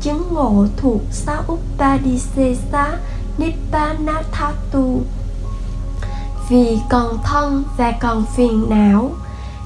chứng 0.02 0.34
ngộ 0.34 0.66
thuộc 0.78 1.02
sa 1.12 1.42
Upadisesa 1.52 2.98
Nibbana 3.38 4.24
Thatu 4.32 5.02
vì 6.50 6.80
còn 6.90 7.18
thân 7.24 7.64
và 7.78 7.92
còn 7.92 8.26
phiền 8.36 8.70
não, 8.70 9.12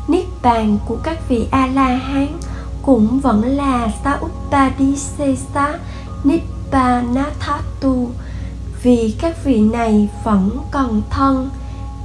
niết 0.07 0.25
bàn 0.41 0.77
của 0.85 0.97
các 1.03 1.29
vị 1.29 1.47
a 1.51 1.67
la 1.67 1.87
hán 1.87 2.27
cũng 2.81 3.19
vẫn 3.19 3.41
là 3.41 3.87
sa 4.03 4.19
Upadisesa 4.25 5.79
Nibbana 6.23 7.25
Thatu 7.39 8.09
vì 8.83 9.15
các 9.21 9.43
vị 9.43 9.59
này 9.59 10.09
vẫn 10.23 10.57
còn 10.71 11.01
thân, 11.09 11.49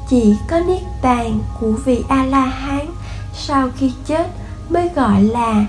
chỉ 0.09 0.35
có 0.51 0.61
niết 0.61 0.83
bàn 1.03 1.39
của 1.61 1.73
vị 1.85 2.05
a 2.09 2.25
la 2.25 2.45
hán 2.45 2.87
sau 3.35 3.69
khi 3.77 3.93
chết 4.07 4.27
mới 4.69 4.89
gọi 4.97 5.23
là 5.23 5.67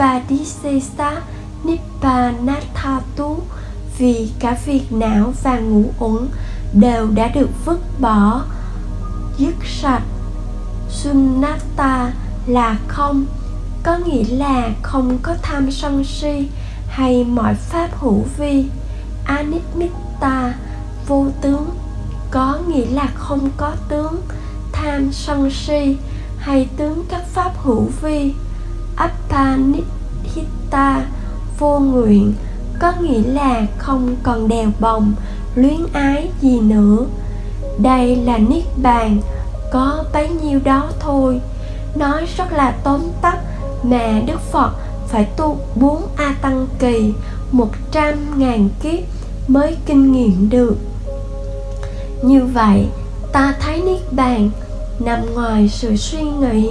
Upadisesa 0.00 1.22
nippanatthatu 1.64 3.42
vì 3.98 4.30
cả 4.38 4.56
việc 4.66 4.92
não 4.92 5.32
và 5.42 5.58
ngũ 5.58 5.84
uẩn 5.98 6.28
đều 6.72 7.10
đã 7.10 7.28
được 7.28 7.48
vứt 7.64 7.80
bỏ, 8.00 8.42
dứt 9.38 9.54
sạch. 9.64 10.02
Sunnata 10.90 12.12
là 12.46 12.78
không, 12.88 13.24
có 13.82 13.96
nghĩa 13.96 14.24
là 14.24 14.70
không 14.82 15.18
có 15.22 15.34
tham 15.42 15.70
sân 15.70 16.04
si 16.04 16.48
hay 16.88 17.24
mọi 17.24 17.54
pháp 17.54 17.88
hữu 17.94 18.24
vi. 18.38 18.64
Anitmitta, 19.24 20.54
vô 21.06 21.26
tướng, 21.40 21.70
có 22.30 22.58
nghĩa 22.68 22.86
là 22.86 23.08
không 23.14 23.50
có 23.56 23.72
tướng, 23.88 24.20
tham 24.72 25.12
sân 25.12 25.50
si 25.50 25.96
hay 26.38 26.68
tướng 26.76 27.04
các 27.08 27.22
pháp 27.26 27.52
hữu 27.58 27.88
vi 28.02 28.34
appanihita 29.08 30.86
vô 31.58 31.78
nguyện, 31.78 32.32
có 32.80 32.92
nghĩa 33.00 33.22
là 33.22 33.66
không 33.78 34.16
còn 34.22 34.48
đèo 34.48 34.70
bồng, 34.80 35.12
luyến 35.54 35.80
ái 35.92 36.30
gì 36.40 36.60
nữa. 36.60 36.98
Đây 37.78 38.16
là 38.16 38.38
niết 38.38 38.64
bàn, 38.82 39.18
có 39.72 40.04
bấy 40.12 40.28
nhiêu 40.28 40.60
đó 40.64 40.90
thôi. 41.00 41.40
Nói 41.94 42.26
rất 42.36 42.52
là 42.52 42.74
tóm 42.84 43.00
tắt 43.22 43.38
mà 43.82 44.20
đức 44.26 44.40
phật 44.52 44.70
phải 45.08 45.24
tu 45.24 45.58
bốn 45.74 46.02
a 46.16 46.34
tăng 46.42 46.66
kỳ, 46.78 47.12
một 47.52 47.68
trăm 47.92 48.38
ngàn 48.38 48.68
kiếp 48.82 48.98
mới 49.48 49.76
kinh 49.86 50.12
nghiệm 50.12 50.50
được. 50.50 50.76
Như 52.22 52.44
vậy, 52.44 52.86
ta 53.32 53.54
thấy 53.60 53.82
niết 53.82 54.12
bàn 54.12 54.50
nằm 54.98 55.34
ngoài 55.34 55.68
sự 55.68 55.96
suy 55.96 56.22
nghĩ, 56.22 56.70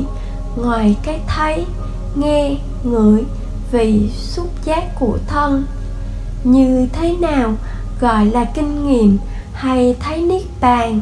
ngoài 0.55 0.95
cái 1.03 1.19
thấy 1.27 1.65
nghe, 2.15 2.57
ngửi 2.83 3.23
vì 3.71 4.09
xúc 4.09 4.47
giác 4.65 4.83
của 4.99 5.17
thân. 5.27 5.63
Như 6.43 6.87
thế 6.93 7.15
nào 7.21 7.53
gọi 7.99 8.25
là 8.25 8.45
kinh 8.45 8.87
nghiệm 8.87 9.17
hay 9.53 9.95
thấy 9.99 10.21
niết 10.21 10.43
bàn? 10.61 11.01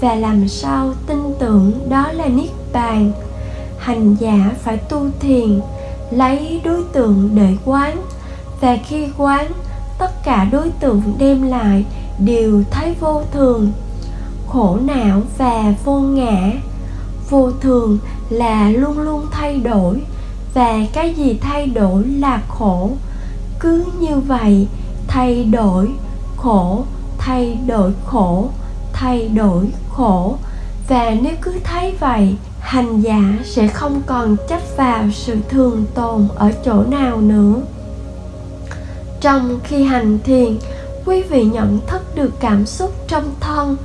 Và 0.00 0.14
làm 0.14 0.48
sao 0.48 0.94
tin 1.06 1.18
tưởng 1.38 1.72
đó 1.88 2.12
là 2.12 2.26
niết 2.26 2.50
bàn? 2.72 3.12
Hành 3.78 4.14
giả 4.14 4.50
phải 4.62 4.76
tu 4.76 5.06
thiền, 5.20 5.60
lấy 6.10 6.60
đối 6.64 6.82
tượng 6.92 7.30
để 7.34 7.56
quán. 7.64 7.96
Và 8.60 8.76
khi 8.88 9.06
quán, 9.16 9.50
tất 9.98 10.24
cả 10.24 10.44
đối 10.44 10.70
tượng 10.70 11.02
đem 11.18 11.42
lại 11.42 11.84
đều 12.18 12.62
thấy 12.70 12.94
vô 13.00 13.22
thường. 13.32 13.72
Khổ 14.48 14.78
não 14.82 15.22
và 15.38 15.74
vô 15.84 16.00
ngã. 16.00 16.52
Vô 17.30 17.50
thường 17.60 17.98
là 18.30 18.70
luôn 18.70 18.98
luôn 18.98 19.26
thay 19.30 19.58
đổi 19.58 20.00
và 20.58 20.78
cái 20.92 21.14
gì 21.14 21.38
thay 21.40 21.66
đổi 21.66 22.04
là 22.04 22.42
khổ. 22.48 22.90
Cứ 23.60 23.84
như 24.00 24.18
vậy, 24.18 24.66
thay 25.06 25.44
đổi 25.44 25.88
khổ, 26.36 26.84
thay 27.18 27.58
đổi 27.66 27.92
khổ, 28.06 28.48
thay 28.92 29.28
đổi 29.28 29.66
khổ. 29.88 30.36
Và 30.88 31.14
nếu 31.22 31.32
cứ 31.42 31.52
thấy 31.64 31.94
vậy, 32.00 32.36
hành 32.60 33.00
giả 33.00 33.38
sẽ 33.44 33.68
không 33.68 34.02
còn 34.06 34.36
chấp 34.48 34.60
vào 34.76 35.04
sự 35.12 35.36
thường 35.48 35.84
tồn 35.94 36.28
ở 36.34 36.52
chỗ 36.64 36.82
nào 36.82 37.20
nữa. 37.20 37.54
Trong 39.20 39.58
khi 39.64 39.82
hành 39.82 40.18
thiền, 40.24 40.58
quý 41.04 41.22
vị 41.22 41.44
nhận 41.44 41.78
thức 41.86 42.02
được 42.14 42.40
cảm 42.40 42.66
xúc 42.66 42.94
trong 43.08 43.24
thân. 43.40 43.76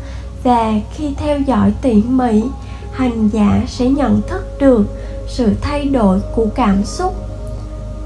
Và 0.44 0.74
khi 0.94 1.14
theo 1.18 1.40
dõi 1.40 1.74
tỉ 1.82 1.94
mỉ, 1.94 2.44
hành 2.92 3.30
giả 3.30 3.62
sẽ 3.68 3.90
nhận 3.90 4.22
thức 4.28 4.60
được 4.60 4.86
sự 5.28 5.54
thay 5.62 5.86
đổi 5.86 6.20
của 6.36 6.46
cảm 6.56 6.84
xúc. 6.84 7.16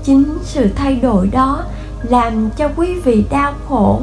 Chính 0.03 0.37
sự 0.43 0.69
thay 0.75 0.95
đổi 0.95 1.27
đó 1.27 1.63
làm 2.03 2.49
cho 2.57 2.69
quý 2.75 2.99
vị 2.99 3.25
đau 3.29 3.53
khổ. 3.69 4.01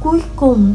Cuối 0.00 0.22
cùng, 0.36 0.74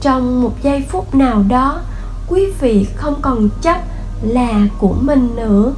trong 0.00 0.42
một 0.42 0.52
giây 0.62 0.84
phút 0.88 1.14
nào 1.14 1.44
đó, 1.48 1.80
quý 2.28 2.52
vị 2.60 2.86
không 2.96 3.14
còn 3.22 3.48
chấp 3.62 3.80
là 4.22 4.66
của 4.78 4.94
mình 5.00 5.36
nữa. 5.36 5.72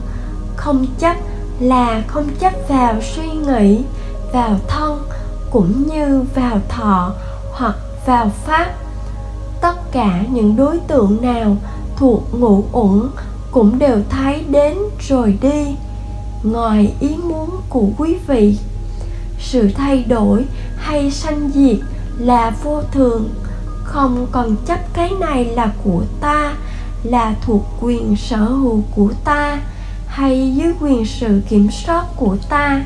Không 0.57 0.87
chấp 0.99 1.17
là 1.61 2.03
không 2.07 2.29
chấp 2.41 2.53
vào 2.69 2.95
suy 3.01 3.31
nghĩ, 3.31 3.85
vào 4.33 4.57
thân, 4.69 5.03
cũng 5.51 5.89
như 5.89 6.25
vào 6.35 6.61
thọ 6.69 7.13
hoặc 7.53 7.75
vào 8.07 8.31
pháp. 8.47 8.71
Tất 9.61 9.93
cả 9.93 10.23
những 10.31 10.57
đối 10.57 10.79
tượng 10.79 11.23
nào 11.23 11.57
thuộc 11.97 12.23
ngũ 12.41 12.65
uẩn 12.73 13.11
cũng 13.51 13.79
đều 13.79 13.99
thấy 14.11 14.45
đến 14.51 14.79
rồi 15.09 15.39
đi. 15.43 15.77
Ngoài 16.43 16.95
ý 17.01 17.17
muốn 17.17 17.51
của 17.69 17.87
quý 17.99 18.17
vị, 18.27 18.59
sự 19.39 19.71
thay 19.77 20.05
đổi 20.09 20.45
hay 20.77 21.11
sanh 21.11 21.51
diệt 21.55 21.77
là 22.19 22.53
vô 22.63 22.83
thường. 22.93 23.31
Không 23.85 24.27
còn 24.33 24.57
chấp 24.67 24.95
cái 24.95 25.11
này 25.21 25.45
là 25.45 25.73
của 25.85 26.03
ta, 26.21 26.55
là 27.03 27.35
thuộc 27.43 27.67
quyền 27.81 28.17
sở 28.17 28.45
hữu 28.45 28.83
của 28.95 29.13
ta 29.25 29.61
hay 30.07 30.53
dưới 30.57 30.73
quyền 30.81 31.07
sự 31.07 31.43
kiểm 31.49 31.69
soát 31.71 32.05
của 32.17 32.37
ta, 32.49 32.85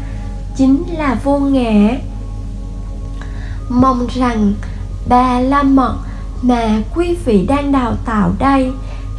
chính 0.57 0.83
là 0.99 1.21
vô 1.25 1.39
ngã. 1.39 1.91
Mong 3.69 4.07
rằng, 4.15 4.55
ba 5.09 5.41
la 5.41 5.63
mật 5.63 5.97
mà 6.43 6.83
quý 6.95 7.17
vị 7.25 7.47
đang 7.49 7.73
đào 7.73 7.97
tạo 8.05 8.33
đây 8.39 8.73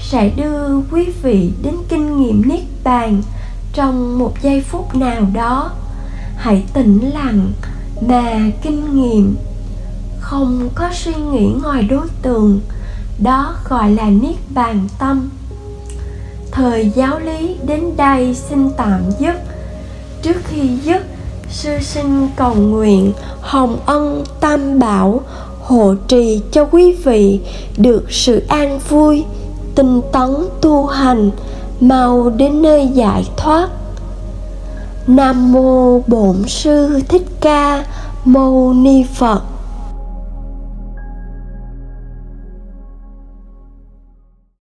sẽ 0.10 0.30
đưa 0.30 0.82
quý 0.92 1.06
vị 1.24 1.52
đến 1.64 1.76
kinh 1.90 2.18
nghiệm 2.18 2.50
niết 2.50 2.64
bàn 2.84 3.22
trong 3.74 4.20
một 4.20 4.34
giây 4.42 4.62
phút 4.62 4.96
nào 4.96 5.28
đó. 5.34 5.72
Hãy 6.38 6.64
tĩnh 6.74 7.12
lặng 7.14 7.52
mà 8.08 8.40
kinh 8.62 9.02
nghiệm. 9.02 9.36
Không 10.20 10.70
có 10.76 10.90
suy 10.94 11.14
nghĩ 11.16 11.48
ngoài 11.64 11.84
đối 11.84 12.08
tượng, 12.22 12.60
đó 13.20 13.56
gọi 13.70 13.92
là 13.92 14.10
niết 14.10 14.36
bàn 14.50 14.88
tâm. 15.00 15.30
Thời 16.52 16.92
giáo 16.96 17.20
lý 17.20 17.56
đến 17.68 17.98
đây 17.98 18.36
xin 18.36 18.70
tạm 18.78 19.02
dứt. 19.20 19.36
Trước 20.22 20.38
khi 20.44 20.70
dứt, 20.84 21.06
sư 21.50 21.78
sinh 21.82 22.30
cầu 22.36 22.56
nguyện 22.56 23.14
hồng 23.42 23.80
ân 23.86 24.24
tam 24.40 24.80
bảo 24.80 25.22
hộ 25.62 25.96
trì 26.08 26.42
cho 26.52 26.66
quý 26.66 26.92
vị 26.92 27.40
được 27.78 28.12
sự 28.12 28.44
an 28.48 28.80
vui 28.90 29.24
tinh 29.76 30.02
tấn 30.12 30.36
tu 30.62 30.86
hành, 30.86 31.32
mau 31.80 32.30
đến 32.30 32.62
nơi 32.62 32.88
giải 32.88 33.30
thoát. 33.38 33.70
Nam 35.08 35.52
mô 35.54 36.00
bổn 36.08 36.36
sư 36.48 37.00
thích 37.10 37.26
ca 37.42 37.84
mâu 38.26 38.74
ni 38.74 39.04
phật. 39.04 39.42